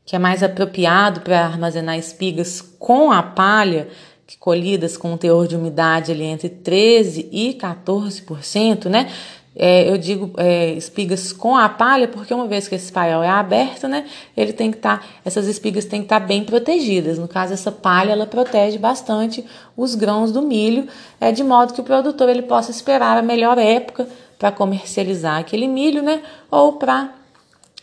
que 0.07 0.17
é 0.17 0.19
mais 0.19 0.43
apropriado 0.43 1.21
para 1.21 1.45
armazenar 1.45 1.99
espigas 1.99 2.61
com 2.61 3.13
a 3.13 3.23
palha, 3.23 3.89
que 4.27 4.39
colhidas 4.39 4.97
com 4.97 5.13
um 5.13 5.17
teor 5.19 5.47
de 5.47 5.55
umidade 5.55 6.13
ali 6.13 6.25
entre 6.25 6.49
13 6.49 7.29
e 7.31 7.55
14%, 7.55 8.87
né? 8.87 9.13
É, 9.55 9.89
eu 9.89 9.99
digo 9.99 10.33
é, 10.39 10.73
espigas 10.73 11.33
com 11.33 11.55
a 11.55 11.69
palha, 11.69 12.09
porque 12.09 12.33
uma 12.33 12.47
vez 12.47 12.69
que 12.69 12.75
esse 12.75 12.91
paiol 12.91 13.23
é 13.23 13.29
aberto, 13.29 13.87
né, 13.87 14.07
ele 14.35 14.53
tem 14.53 14.71
que 14.71 14.79
estar, 14.79 15.01
tá, 15.01 15.07
essas 15.25 15.47
espigas 15.47 15.85
têm 15.85 16.01
que 16.01 16.07
estar 16.07 16.21
tá 16.21 16.27
bem 16.27 16.43
protegidas. 16.43 17.19
No 17.19 17.29
caso, 17.29 17.53
essa 17.53 17.71
palha 17.71 18.13
ela 18.13 18.27
protege 18.27 18.79
bastante 18.79 19.45
os 19.77 19.95
grãos 19.95 20.33
do 20.33 20.41
milho, 20.41 20.89
é 21.21 21.31
de 21.33 21.45
modo 21.45 21.75
que 21.75 21.81
o 21.81 21.85
produtor 21.85 22.29
ele 22.29 22.43
possa 22.43 22.71
esperar 22.71 23.19
a 23.19 23.23
melhor 23.23 23.59
época 23.59 24.09
para 24.39 24.51
comercializar 24.51 25.39
aquele 25.39 25.69
milho, 25.69 26.03
né, 26.03 26.23
ou 26.51 26.75
para 26.75 27.13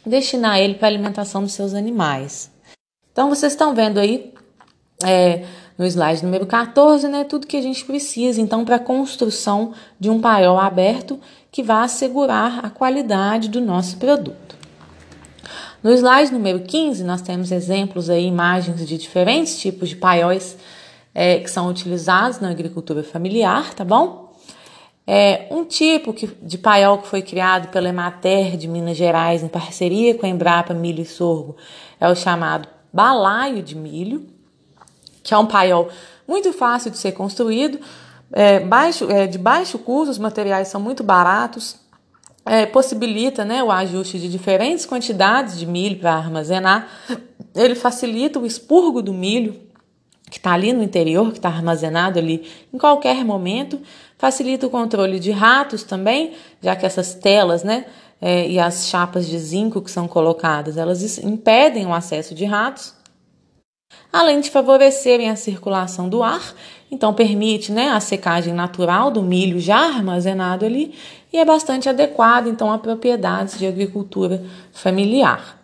destinar 0.06 0.60
ele 0.60 0.74
para 0.74 0.88
alimentação 0.88 1.44
dos 1.44 1.54
seus 1.54 1.76
animais. 1.76 2.52
Então, 3.12 3.30
vocês 3.30 3.54
estão 3.54 3.76
vendo 3.76 4.00
aí 4.00 4.34
é, 5.06 5.46
no 5.80 5.86
slide 5.86 6.26
número 6.26 6.46
14, 6.46 7.08
né, 7.08 7.24
tudo 7.24 7.48
que 7.48 7.56
a 7.56 7.62
gente 7.62 7.86
precisa 7.86 8.42
então 8.42 8.66
para 8.66 8.76
a 8.76 8.80
construção 8.80 9.72
de 9.98 10.10
um 10.10 10.20
paiol 10.20 10.60
aberto 10.60 11.18
que 11.50 11.64
vai 11.64 11.86
assegurar 11.86 12.60
a 12.66 12.70
qualidade 12.70 13.48
do 13.48 13.62
nosso 13.62 13.96
produto. 13.96 14.58
No 15.82 15.90
slide 15.94 16.34
número 16.34 16.60
15, 16.60 17.06
nós 17.06 17.22
temos 17.22 17.50
exemplos 17.50 18.10
aí, 18.10 18.26
imagens 18.26 18.86
de 18.86 18.98
diferentes 18.98 19.58
tipos 19.58 19.88
de 19.88 19.96
paióis 19.96 20.58
é, 21.16 21.40
que 21.40 21.50
são 21.50 21.70
utilizados 21.70 22.42
na 22.42 22.50
agricultura 22.50 23.02
familiar, 23.02 23.74
tá 23.74 23.86
bom? 23.86 24.34
É, 25.08 25.48
um 25.50 25.64
tipo 25.64 26.14
que, 26.14 26.28
de 26.42 26.58
paiol 26.58 26.98
que 26.98 27.08
foi 27.08 27.22
criado 27.22 27.70
pela 27.70 27.88
Emater 27.88 28.58
de 28.58 28.68
Minas 28.68 28.98
Gerais 28.98 29.42
em 29.42 29.48
parceria 29.48 30.14
com 30.14 30.26
a 30.26 30.30
Embrapa 30.30 30.74
Milho 30.74 31.02
e 31.02 31.06
Sorgo 31.06 31.56
é 32.02 32.10
o 32.10 32.16
chamado 32.16 32.68
balaio 32.92 33.64
de 33.64 33.76
milho, 33.76 34.39
que 35.30 35.34
é 35.34 35.38
um 35.38 35.46
paiol 35.46 35.90
muito 36.28 36.52
fácil 36.52 36.92
de 36.92 36.98
ser 36.98 37.14
construído, 37.14 37.80
é, 38.32 38.60
baixo, 38.60 39.10
é, 39.10 39.26
de 39.26 39.38
baixo 39.38 39.80
custo, 39.80 40.12
os 40.12 40.18
materiais 40.18 40.68
são 40.68 40.82
muito 40.82 41.04
baratos, 41.04 41.78
é, 42.46 42.66
possibilita 42.66 43.46
né, 43.46 43.64
o 43.64 43.72
ajuste 43.72 44.20
de 44.20 44.28
diferentes 44.28 44.86
quantidades 44.86 45.58
de 45.58 45.66
milho 45.66 46.00
para 46.00 46.14
armazenar 46.14 46.88
ele 47.56 47.76
facilita 47.76 48.40
o 48.40 48.46
expurgo 48.46 49.02
do 49.02 49.14
milho 49.14 49.60
que 50.30 50.38
está 50.38 50.54
ali 50.54 50.72
no 50.74 50.84
interior, 50.84 51.32
que 51.32 51.40
está 51.40 51.50
armazenado 51.50 52.20
ali 52.20 52.48
em 52.72 52.78
qualquer 52.78 53.26
momento. 53.26 53.82
Facilita 54.18 54.68
o 54.68 54.70
controle 54.70 55.20
de 55.20 55.32
ratos 55.32 55.84
também, 55.84 56.34
já 56.62 56.76
que 56.76 56.86
essas 56.86 57.16
telas, 57.16 57.64
né, 57.64 57.86
é, 58.22 58.48
e 58.48 58.60
as 58.60 58.88
chapas 58.88 59.28
de 59.28 59.40
zinco 59.40 59.82
que 59.82 59.90
são 59.90 60.08
colocadas, 60.08 60.78
elas 60.78 61.18
impedem 61.18 61.88
o 61.88 61.94
acesso 61.94 62.36
de 62.36 62.46
ratos. 62.46 62.94
Além 64.12 64.42
de 64.42 64.50
favorecerem 64.50 65.30
a 65.30 65.36
circulação 65.36 66.10
do 66.10 66.24
ar, 66.24 66.54
então 66.92 67.14
permite 67.14 67.72
né, 67.72 67.90
a 67.90 68.00
secagem 68.00 68.54
natural 68.54 69.12
do 69.12 69.22
milho 69.22 69.60
já 69.60 69.78
armazenado 69.78 70.66
ali 70.66 70.96
e 71.32 71.38
é 71.38 71.46
bastante 71.46 71.88
adequado 71.88 72.48
então 72.48 72.72
a 72.72 72.80
propriedades 72.80 73.60
de 73.60 73.68
agricultura 73.68 74.44
familiar. 74.74 75.60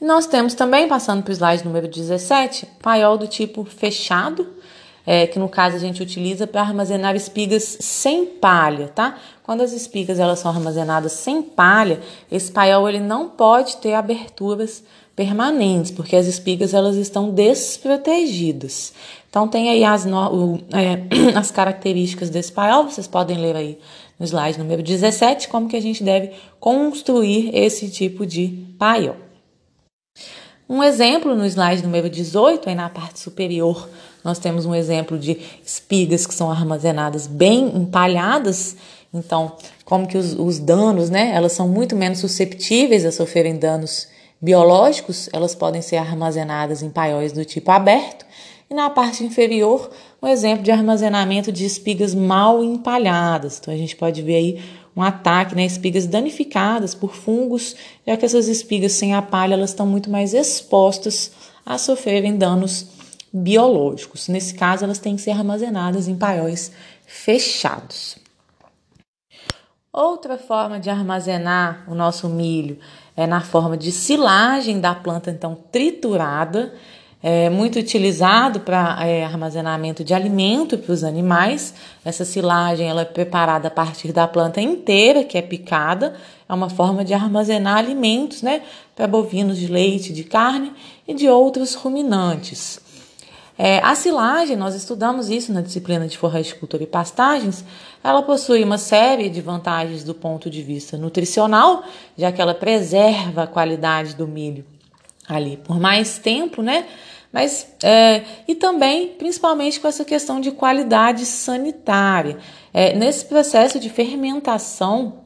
Nós 0.00 0.26
temos 0.26 0.52
também, 0.52 0.88
passando 0.88 1.22
para 1.22 1.30
o 1.30 1.34
slide 1.34 1.64
número 1.64 1.88
17, 1.88 2.66
paiol 2.82 3.16
do 3.16 3.26
tipo 3.26 3.64
fechado, 3.64 4.46
é, 5.06 5.26
que 5.26 5.38
no 5.38 5.48
caso 5.48 5.76
a 5.76 5.78
gente 5.78 6.02
utiliza 6.02 6.46
para 6.46 6.60
armazenar 6.60 7.14
espigas 7.14 7.78
sem 7.80 8.26
palha, 8.26 8.88
tá? 8.88 9.16
Quando 9.42 9.62
as 9.62 9.72
espigas 9.72 10.18
elas 10.18 10.40
são 10.40 10.50
armazenadas 10.50 11.12
sem 11.12 11.40
palha, 11.40 12.00
esse 12.30 12.50
paiol 12.50 12.88
ele 12.88 13.00
não 13.00 13.28
pode 13.28 13.76
ter 13.76 13.94
aberturas 13.94 14.82
permanentes, 15.16 15.90
porque 15.90 16.14
as 16.14 16.26
espigas 16.26 16.74
elas 16.74 16.94
estão 16.96 17.30
desprotegidas. 17.30 18.92
Então 19.30 19.48
tem 19.48 19.70
aí 19.70 19.82
as, 19.82 20.04
no, 20.04 20.54
o, 20.54 20.60
é, 20.72 21.00
as 21.34 21.50
características 21.50 22.28
desse 22.28 22.52
paiol, 22.52 22.84
vocês 22.84 23.06
podem 23.06 23.38
ler 23.38 23.56
aí 23.56 23.78
no 24.20 24.26
slide 24.26 24.58
número 24.58 24.82
17, 24.82 25.48
como 25.48 25.68
que 25.68 25.76
a 25.76 25.80
gente 25.80 26.04
deve 26.04 26.32
construir 26.60 27.50
esse 27.54 27.88
tipo 27.88 28.26
de 28.26 28.48
paiol. 28.78 29.16
Um 30.68 30.82
exemplo 30.82 31.34
no 31.34 31.46
slide 31.46 31.82
número 31.82 32.10
18, 32.10 32.68
aí 32.68 32.74
na 32.74 32.90
parte 32.90 33.20
superior, 33.20 33.88
nós 34.22 34.38
temos 34.38 34.66
um 34.66 34.74
exemplo 34.74 35.18
de 35.18 35.38
espigas 35.64 36.26
que 36.26 36.34
são 36.34 36.50
armazenadas 36.50 37.26
bem 37.26 37.74
empalhadas. 37.76 38.76
Então, 39.14 39.52
como 39.84 40.06
que 40.06 40.18
os, 40.18 40.34
os 40.34 40.58
danos, 40.58 41.08
né? 41.08 41.30
Elas 41.32 41.52
são 41.52 41.68
muito 41.68 41.94
menos 41.94 42.18
susceptíveis 42.18 43.04
a 43.04 43.12
sofrerem 43.12 43.56
danos 43.56 44.08
biológicos, 44.40 45.28
elas 45.32 45.54
podem 45.54 45.82
ser 45.82 45.96
armazenadas 45.96 46.82
em 46.82 46.90
paióis 46.90 47.32
do 47.32 47.44
tipo 47.44 47.70
aberto. 47.70 48.26
E 48.68 48.74
na 48.74 48.90
parte 48.90 49.24
inferior, 49.24 49.90
um 50.20 50.26
exemplo 50.26 50.64
de 50.64 50.70
armazenamento 50.70 51.52
de 51.52 51.64
espigas 51.64 52.14
mal 52.14 52.62
empalhadas. 52.62 53.58
Então, 53.58 53.72
a 53.72 53.76
gente 53.76 53.94
pode 53.94 54.22
ver 54.22 54.34
aí 54.34 54.64
um 54.96 55.02
ataque, 55.02 55.54
né, 55.54 55.64
espigas 55.64 56.06
danificadas 56.06 56.94
por 56.94 57.14
fungos, 57.14 57.76
já 58.06 58.16
que 58.16 58.24
essas 58.24 58.48
espigas 58.48 58.92
sem 58.92 59.14
a 59.14 59.20
palha 59.20 59.54
elas 59.54 59.70
estão 59.70 59.86
muito 59.86 60.10
mais 60.10 60.32
expostas 60.32 61.32
a 61.64 61.76
sofrerem 61.76 62.36
danos 62.36 62.86
biológicos. 63.32 64.28
Nesse 64.28 64.54
caso, 64.54 64.84
elas 64.84 64.98
têm 64.98 65.16
que 65.16 65.22
ser 65.22 65.32
armazenadas 65.32 66.08
em 66.08 66.16
paióis 66.16 66.72
fechados. 67.04 68.16
Outra 69.92 70.36
forma 70.36 70.80
de 70.80 70.90
armazenar 70.90 71.84
o 71.88 71.94
nosso 71.94 72.28
milho 72.28 72.78
é 73.16 73.26
na 73.26 73.40
forma 73.40 73.76
de 73.76 73.90
silagem 73.90 74.80
da 74.80 74.94
planta, 74.94 75.30
então 75.30 75.56
triturada 75.72 76.72
é 77.22 77.50
muito 77.50 77.78
utilizado 77.78 78.60
para 78.60 79.04
é, 79.04 79.24
armazenamento 79.24 80.04
de 80.04 80.14
alimento 80.14 80.78
para 80.78 80.92
os 80.92 81.02
animais. 81.02 81.74
Essa 82.04 82.24
silagem 82.24 82.88
ela 82.88 83.02
é 83.02 83.04
preparada 83.04 83.68
a 83.68 83.70
partir 83.70 84.12
da 84.12 84.28
planta 84.28 84.60
inteira, 84.60 85.24
que 85.24 85.36
é 85.36 85.42
picada. 85.42 86.14
É 86.48 86.54
uma 86.54 86.70
forma 86.70 87.04
de 87.04 87.14
armazenar 87.14 87.78
alimentos 87.78 88.42
né, 88.42 88.62
para 88.94 89.08
bovinos 89.08 89.56
de 89.56 89.66
leite, 89.66 90.12
de 90.12 90.22
carne 90.22 90.72
e 91.08 91.14
de 91.14 91.28
outros 91.28 91.74
ruminantes. 91.74 92.80
É, 93.58 93.78
a 93.78 93.94
silagem, 93.94 94.54
nós 94.54 94.74
estudamos 94.74 95.30
isso 95.30 95.52
na 95.52 95.62
disciplina 95.62 96.06
de 96.06 96.18
forragicultura 96.18 96.82
e 96.82 96.86
pastagens, 96.86 97.64
ela 98.04 98.22
possui 98.22 98.62
uma 98.62 98.76
série 98.76 99.30
de 99.30 99.40
vantagens 99.40 100.04
do 100.04 100.14
ponto 100.14 100.50
de 100.50 100.62
vista 100.62 100.98
nutricional, 100.98 101.82
já 102.18 102.30
que 102.30 102.40
ela 102.40 102.54
preserva 102.54 103.44
a 103.44 103.46
qualidade 103.46 104.14
do 104.14 104.28
milho 104.28 104.64
ali 105.28 105.56
por 105.56 105.80
mais 105.80 106.18
tempo, 106.18 106.62
né? 106.62 106.86
Mas 107.32 107.66
é, 107.82 108.22
e 108.46 108.54
também, 108.54 109.08
principalmente 109.08 109.80
com 109.80 109.88
essa 109.88 110.04
questão 110.04 110.40
de 110.40 110.52
qualidade 110.52 111.26
sanitária. 111.26 112.38
É, 112.72 112.94
nesse 112.94 113.24
processo 113.24 113.80
de 113.80 113.90
fermentação 113.90 115.25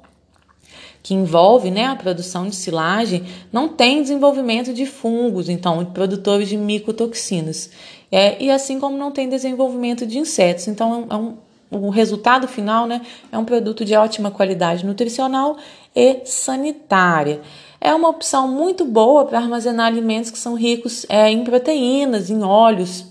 que 1.02 1.14
envolve 1.14 1.70
né, 1.70 1.86
a 1.86 1.96
produção 1.96 2.48
de 2.48 2.54
silagem, 2.54 3.24
não 3.52 3.68
tem 3.68 4.02
desenvolvimento 4.02 4.72
de 4.72 4.86
fungos, 4.86 5.48
então, 5.48 5.82
de 5.82 5.90
produtores 5.92 6.48
de 6.48 6.56
micotoxinas. 6.56 7.70
É, 8.12 8.42
e 8.42 8.50
assim 8.50 8.78
como 8.78 8.96
não 8.96 9.10
tem 9.10 9.28
desenvolvimento 9.28 10.06
de 10.06 10.18
insetos. 10.18 10.68
Então, 10.68 11.06
é 11.08 11.14
um, 11.14 11.34
o 11.70 11.90
resultado 11.90 12.48
final 12.48 12.86
né, 12.86 13.00
é 13.30 13.38
um 13.38 13.44
produto 13.44 13.84
de 13.84 13.94
ótima 13.94 14.30
qualidade 14.30 14.84
nutricional 14.84 15.56
e 15.94 16.20
sanitária 16.24 17.40
é 17.80 17.94
uma 17.94 18.08
opção 18.08 18.46
muito 18.46 18.84
boa 18.84 19.24
para 19.24 19.38
armazenar 19.38 19.86
alimentos 19.86 20.30
que 20.30 20.38
são 20.38 20.54
ricos 20.54 21.06
é, 21.08 21.30
em 21.30 21.42
proteínas, 21.42 22.28
em 22.28 22.42
óleos, 22.42 23.06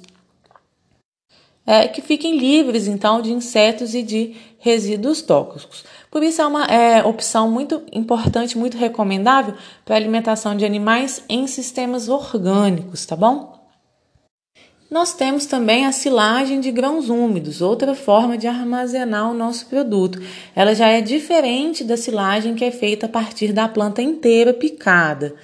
é, 1.66 1.88
que 1.88 2.02
fiquem 2.02 2.38
livres 2.38 2.88
então 2.88 3.22
de 3.22 3.34
insetos 3.34 3.96
e 3.96 4.04
de 4.04 4.36
resíduos 4.60 5.22
tóxicos. 5.22 5.86
Por 6.12 6.22
isso 6.22 6.42
é 6.42 6.46
uma 6.46 6.66
é, 6.66 7.04
opção 7.04 7.50
muito 7.50 7.82
importante, 7.92 8.58
muito 8.58 8.78
recomendável 8.78 9.56
para 9.86 9.96
alimentação 9.96 10.56
de 10.56 10.66
animais 10.66 11.24
em 11.28 11.48
sistemas 11.48 12.10
orgânicos, 12.10 13.06
tá 13.06 13.16
bom? 13.16 13.58
Nós 14.92 15.14
temos 15.14 15.46
também 15.46 15.86
a 15.86 15.92
silagem 15.92 16.60
de 16.60 16.72
grãos 16.72 17.10
úmidos, 17.10 17.62
outra 17.62 17.94
forma 17.94 18.36
de 18.38 18.48
armazenar 18.48 19.30
o 19.30 19.36
nosso 19.36 19.68
produto. 19.68 20.20
Ela 20.56 20.74
já 20.74 20.88
é 20.88 21.00
diferente 21.00 21.84
da 21.84 21.96
silagem 21.96 22.56
que 22.56 22.66
é 22.66 22.72
feita 22.72 23.06
a 23.06 23.10
partir 23.10 23.54
da 23.54 23.68
planta 23.68 24.02
inteira 24.02 24.52
picada. 24.52 25.36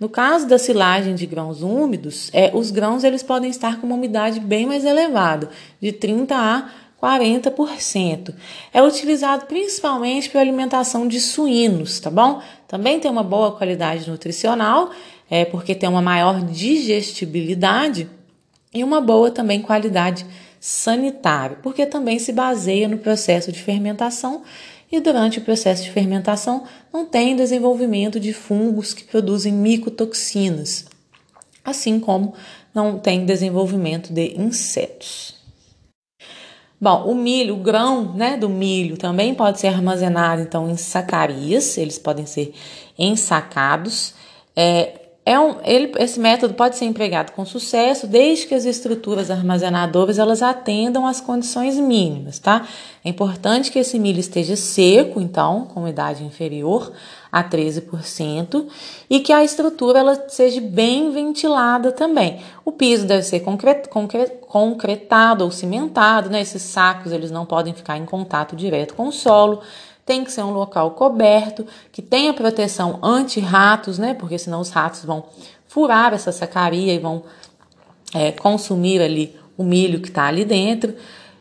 No 0.00 0.08
caso 0.08 0.48
da 0.48 0.58
silagem 0.58 1.14
de 1.14 1.26
grãos 1.26 1.62
úmidos, 1.62 2.28
é, 2.32 2.50
os 2.52 2.72
grãos 2.72 3.04
eles 3.04 3.22
podem 3.22 3.50
estar 3.50 3.80
com 3.80 3.86
uma 3.86 3.96
umidade 3.96 4.40
bem 4.40 4.66
mais 4.66 4.84
elevada, 4.84 5.48
de 5.80 5.92
30 5.92 6.36
a 6.36 6.68
40%. 7.02 8.34
É 8.72 8.82
utilizado 8.82 9.46
principalmente 9.46 10.28
para 10.28 10.40
alimentação 10.40 11.06
de 11.06 11.20
suínos, 11.20 12.00
tá 12.00 12.10
bom? 12.10 12.42
Também 12.66 12.98
tem 12.98 13.10
uma 13.10 13.22
boa 13.22 13.52
qualidade 13.52 14.10
nutricional, 14.10 14.90
é, 15.30 15.44
porque 15.44 15.74
tem 15.74 15.88
uma 15.88 16.02
maior 16.02 16.40
digestibilidade 16.42 18.10
e 18.74 18.82
uma 18.82 19.00
boa 19.00 19.30
também 19.30 19.62
qualidade 19.62 20.26
sanitária, 20.60 21.58
porque 21.62 21.86
também 21.86 22.18
se 22.18 22.32
baseia 22.32 22.88
no 22.88 22.98
processo 22.98 23.52
de 23.52 23.60
fermentação 23.60 24.42
e 24.90 25.00
durante 25.00 25.38
o 25.38 25.42
processo 25.42 25.84
de 25.84 25.90
fermentação 25.90 26.64
não 26.92 27.04
tem 27.04 27.36
desenvolvimento 27.36 28.18
de 28.18 28.32
fungos 28.32 28.92
que 28.92 29.04
produzem 29.04 29.52
micotoxinas, 29.52 30.86
assim 31.64 32.00
como 32.00 32.34
não 32.74 32.98
tem 32.98 33.24
desenvolvimento 33.24 34.12
de 34.12 34.34
insetos. 34.40 35.37
Bom, 36.80 37.10
o 37.10 37.14
milho, 37.14 37.54
o 37.54 37.58
grão 37.58 38.12
né, 38.14 38.36
do 38.36 38.48
milho 38.48 38.96
também 38.96 39.34
pode 39.34 39.58
ser 39.58 39.66
armazenado 39.66 40.42
então 40.42 40.70
em 40.70 40.76
sacarias, 40.76 41.76
eles 41.76 41.98
podem 41.98 42.24
ser 42.24 42.54
ensacados. 42.96 44.14
É, 44.54 45.00
é 45.26 45.38
um, 45.38 45.56
ele, 45.64 45.92
esse 45.98 46.20
método 46.20 46.54
pode 46.54 46.76
ser 46.76 46.84
empregado 46.84 47.32
com 47.32 47.44
sucesso 47.44 48.06
desde 48.06 48.46
que 48.46 48.54
as 48.54 48.64
estruturas 48.64 49.30
armazenadoras 49.30 50.18
elas 50.18 50.40
atendam 50.40 51.04
às 51.04 51.20
condições 51.20 51.76
mínimas, 51.76 52.38
tá? 52.38 52.66
É 53.04 53.08
importante 53.08 53.70
que 53.72 53.78
esse 53.80 53.98
milho 53.98 54.20
esteja 54.20 54.56
seco, 54.56 55.20
então, 55.20 55.66
com 55.66 55.80
umidade 55.80 56.24
inferior 56.24 56.92
a 57.30 57.44
13%, 57.44 58.66
e 59.08 59.20
que 59.20 59.32
a 59.32 59.44
estrutura 59.44 59.98
ela 59.98 60.28
seja 60.28 60.60
bem 60.60 61.10
ventilada 61.10 61.92
também. 61.92 62.40
O 62.64 62.72
piso 62.72 63.06
deve 63.06 63.22
ser 63.22 63.40
concret, 63.40 63.88
concretado 64.40 65.44
ou 65.44 65.50
cimentado, 65.50 66.30
né? 66.30 66.40
Esses 66.40 66.62
sacos 66.62 67.12
eles 67.12 67.30
não 67.30 67.44
podem 67.44 67.74
ficar 67.74 67.96
em 67.96 68.04
contato 68.04 68.56
direto 68.56 68.94
com 68.94 69.08
o 69.08 69.12
solo 69.12 69.60
tem 70.08 70.24
que 70.24 70.32
ser 70.32 70.42
um 70.42 70.52
local 70.52 70.92
coberto, 70.92 71.66
que 71.92 72.00
tenha 72.00 72.32
proteção 72.32 72.98
anti-ratos, 73.02 73.98
né? 73.98 74.14
Porque 74.14 74.38
senão 74.38 74.58
os 74.58 74.70
ratos 74.70 75.04
vão 75.04 75.26
furar 75.66 76.14
essa 76.14 76.32
sacaria 76.32 76.94
e 76.94 76.98
vão 76.98 77.24
é, 78.14 78.32
consumir 78.32 79.02
ali 79.02 79.36
o 79.54 79.62
milho 79.62 80.00
que 80.00 80.08
está 80.08 80.24
ali 80.24 80.46
dentro. 80.46 80.94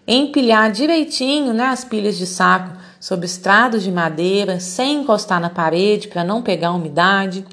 Empilhar 0.08 0.72
direitinho 0.72 1.54
né, 1.54 1.66
as 1.66 1.84
pilhas 1.84 2.18
de 2.18 2.26
saco 2.26 2.78
sobre 3.00 3.26
estrados 3.26 3.84
de 3.84 3.92
madeira, 3.92 4.60
sem 4.60 5.02
encostar 5.02 5.40
na 5.40 5.50
parede 5.50 6.08
para 6.08 6.24
não 6.24 6.42
pegar 6.42 6.72
umidade. 6.72 7.46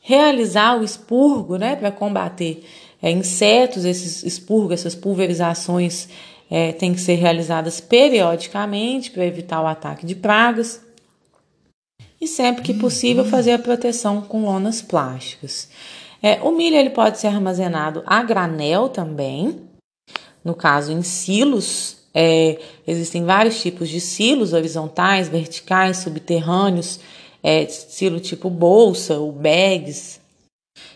Realizar 0.00 0.78
o 0.78 0.84
expurgo 0.84 1.56
né, 1.56 1.74
para 1.74 1.90
combater 1.90 2.64
é, 3.02 3.10
insetos, 3.10 3.84
esses 3.84 4.22
expurgos, 4.22 4.80
essas 4.80 4.94
pulverizações 4.94 6.08
é, 6.50 6.72
têm 6.72 6.94
que 6.94 7.00
ser 7.00 7.16
realizadas 7.16 7.80
periodicamente 7.80 9.10
para 9.10 9.26
evitar 9.26 9.60
o 9.60 9.66
ataque 9.66 10.06
de 10.06 10.14
pragas. 10.14 10.80
e 12.20 12.26
sempre 12.26 12.62
que 12.62 12.72
possível 12.72 13.24
fazer 13.24 13.52
a 13.52 13.58
proteção 13.58 14.22
com 14.22 14.44
lonas 14.44 14.80
plásticas. 14.80 15.68
É, 16.22 16.40
o 16.42 16.52
milho 16.52 16.76
ele 16.76 16.88
pode 16.88 17.18
ser 17.18 17.26
armazenado 17.26 18.02
a 18.06 18.22
granel 18.22 18.88
também, 18.88 19.60
no 20.44 20.54
caso 20.54 20.92
em 20.92 21.02
silos. 21.02 21.96
É, 22.12 22.60
existem 22.86 23.24
vários 23.24 23.60
tipos 23.60 23.88
de 23.88 24.00
silos 24.00 24.52
horizontais, 24.52 25.28
verticais, 25.28 25.96
subterrâneos, 25.98 27.00
é, 27.42 27.66
silo 27.66 28.20
tipo 28.20 28.48
bolsa 28.48 29.18
ou 29.18 29.32
bags. 29.32 30.20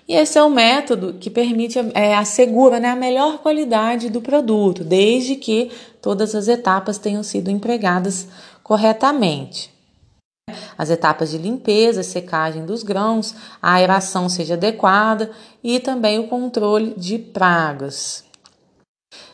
E 0.07 0.15
esse 0.15 0.39
é 0.39 0.43
o 0.43 0.49
método 0.49 1.15
que 1.15 1.29
permite, 1.29 1.79
é, 1.95 2.15
assegura 2.15 2.81
né, 2.81 2.91
a 2.91 2.97
melhor 2.97 3.39
qualidade 3.39 4.09
do 4.09 4.21
produto, 4.21 4.83
desde 4.83 5.37
que 5.37 5.71
todas 6.01 6.35
as 6.35 6.49
etapas 6.49 6.99
tenham 6.99 7.23
sido 7.23 7.51
empregadas 7.51 8.29
corretamente. 8.63 9.71
As 10.79 10.89
etapas 10.89 11.31
de 11.31 11.39
limpeza, 11.39 12.03
secagem 12.03 12.65
dos 12.65 12.83
grãos, 12.83 13.35
a 13.61 13.75
aeração 13.75 14.29
seja 14.29 14.55
adequada 14.55 15.31
e 15.63 15.79
também 15.79 16.19
o 16.19 16.29
controle 16.29 16.95
de 16.97 17.19
pragas. 17.19 18.28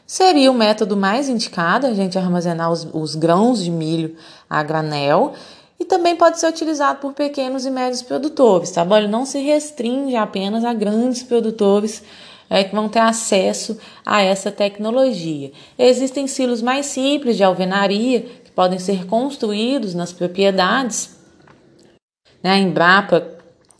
Seria 0.07 0.51
o 0.51 0.55
método 0.55 0.97
mais 0.97 1.29
indicado 1.29 1.87
a 1.87 1.95
gente 1.95 2.19
armazenar 2.19 2.71
os, 2.71 2.87
os 2.93 3.15
grãos 3.15 3.63
de 3.63 3.71
milho 3.71 4.17
a 4.49 4.63
granel 4.63 5.33
e 5.81 5.85
também 5.85 6.15
pode 6.15 6.39
ser 6.39 6.49
utilizado 6.49 7.01
por 7.01 7.15
pequenos 7.15 7.65
e 7.65 7.71
médios 7.71 8.03
produtores, 8.03 8.71
tá 8.71 8.85
bom? 8.85 8.97
Ele 8.97 9.09
não 9.09 9.25
se 9.25 9.39
restringe 9.39 10.15
apenas 10.15 10.65
a 10.65 10.73
grandes 10.75 11.23
produtores 11.23 12.03
é, 12.49 12.63
que 12.63 12.75
vão 12.75 12.89
ter 12.89 13.01
acesso 13.01 13.79
a 14.05 14.23
essa 14.23 14.51
tecnologia. 14.51 15.53
Existem 15.79 16.27
silos 16.27 16.61
mais 16.61 16.87
simples 16.87 17.37
de 17.37 17.45
alvenaria 17.45 18.21
que 18.21 18.51
podem 18.51 18.79
ser 18.79 19.07
construídos 19.07 19.95
nas 19.95 20.13
propriedades. 20.13 21.17
Né? 22.43 22.51
A 22.51 22.59
Embrapa 22.59 23.27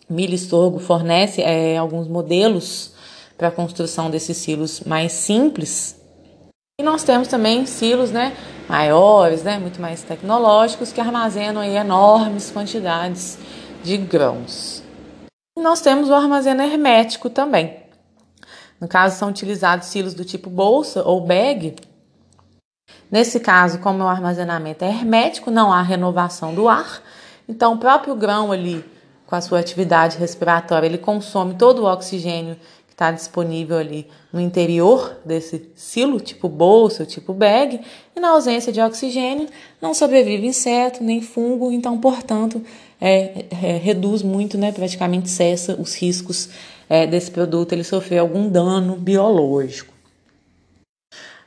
Milho 0.09 0.39
Sorgo 0.39 0.79
fornece 0.79 1.43
é, 1.43 1.77
alguns 1.77 2.09
modelos 2.09 2.93
para 3.37 3.49
a 3.49 3.53
construção 3.53 4.11
desses 4.11 4.37
silos 4.37 4.81
mais 4.81 5.13
simples. 5.13 6.04
E 6.77 6.83
nós 6.83 7.05
temos 7.05 7.29
também 7.29 7.67
silos 7.67 8.11
né, 8.11 8.37
maiores, 8.69 9.45
né, 9.45 9.61
muito 9.61 9.81
mais 9.81 10.03
tecnológicos, 10.03 10.93
que 10.93 11.01
armazenam 11.01 11.63
aí 11.63 11.77
enormes 11.77 12.51
quantidades 12.51 13.39
de 13.85 13.97
grãos. 13.97 14.83
E 15.57 15.63
nós 15.63 15.81
temos 15.81 16.09
o 16.09 16.15
armazeno 16.15 16.63
hermético 16.63 17.31
também. 17.31 17.77
No 18.81 18.89
caso, 18.89 19.17
são 19.17 19.29
utilizados 19.29 19.87
silos 19.87 20.15
do 20.15 20.25
tipo 20.25 20.51
bolsa 20.51 21.05
ou 21.05 21.21
bag. 21.21 21.77
Nesse 23.09 23.39
caso, 23.39 23.79
como 23.79 24.03
o 24.03 24.09
armazenamento 24.09 24.85
é 24.85 24.89
hermético, 24.89 25.53
não 25.53 25.73
há 25.73 25.81
renovação 25.81 26.53
do 26.53 26.69
ar, 26.69 27.01
então 27.49 27.75
o 27.75 27.79
próprio 27.79 28.17
grão 28.17 28.51
ali, 28.51 28.85
com 29.29 29.37
a 29.37 29.41
sua 29.41 29.61
atividade 29.61 30.19
respiratória, 30.19 30.89
ele 30.89 30.99
consome 30.99 31.55
todo 31.55 31.83
o 31.83 31.87
oxigênio 31.87 32.57
está 32.95 33.11
disponível 33.11 33.77
ali 33.77 34.07
no 34.33 34.41
interior 34.41 35.19
desse 35.25 35.69
silo, 35.75 36.21
tipo 36.21 36.49
bolsa, 36.49 37.05
tipo 37.05 37.35
bag, 37.35 37.81
e 38.15 38.21
na 38.21 38.31
ausência 38.31 38.73
de 38.73 38.81
oxigênio 38.81 39.49
não 39.83 39.93
sobrevive 39.93 40.47
inseto 40.47 41.03
nem 41.03 41.21
fungo, 41.21 41.73
então, 41.73 41.99
portanto, 41.99 42.63
é, 43.01 43.47
é, 43.51 43.77
reduz 43.79 44.23
muito, 44.23 44.57
né, 44.57 44.71
praticamente 44.71 45.29
cessa 45.29 45.75
os 45.75 45.95
riscos 45.95 46.49
é, 46.89 47.05
desse 47.05 47.33
produto 47.33 47.73
ele 47.73 47.83
sofrer 47.83 48.19
algum 48.19 48.49
dano 48.49 48.95
biológico. 48.97 49.93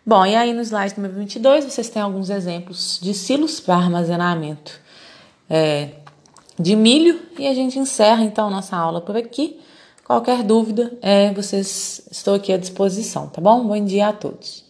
Bom, 0.05 0.25
e 0.25 0.35
aí 0.35 0.53
no 0.53 0.61
slide 0.61 0.95
número 0.97 1.15
22 1.15 1.65
vocês 1.65 1.89
têm 1.89 2.01
alguns 2.01 2.29
exemplos 2.29 2.99
de 3.01 3.13
silos 3.13 3.59
para 3.59 3.75
armazenamento 3.75 4.79
é, 5.49 5.91
de 6.59 6.75
milho 6.75 7.21
e 7.39 7.47
a 7.47 7.53
gente 7.53 7.79
encerra 7.79 8.23
então 8.23 8.49
nossa 8.49 8.75
aula 8.75 8.99
por 8.99 9.15
aqui. 9.15 9.59
Qualquer 10.07 10.41
dúvida, 10.41 10.97
é, 11.01 11.33
vocês 11.33 12.01
estou 12.09 12.35
aqui 12.35 12.53
à 12.53 12.57
disposição, 12.57 13.27
tá 13.27 13.41
bom? 13.41 13.67
Bom 13.67 13.83
dia 13.83 14.07
a 14.07 14.13
todos. 14.13 14.66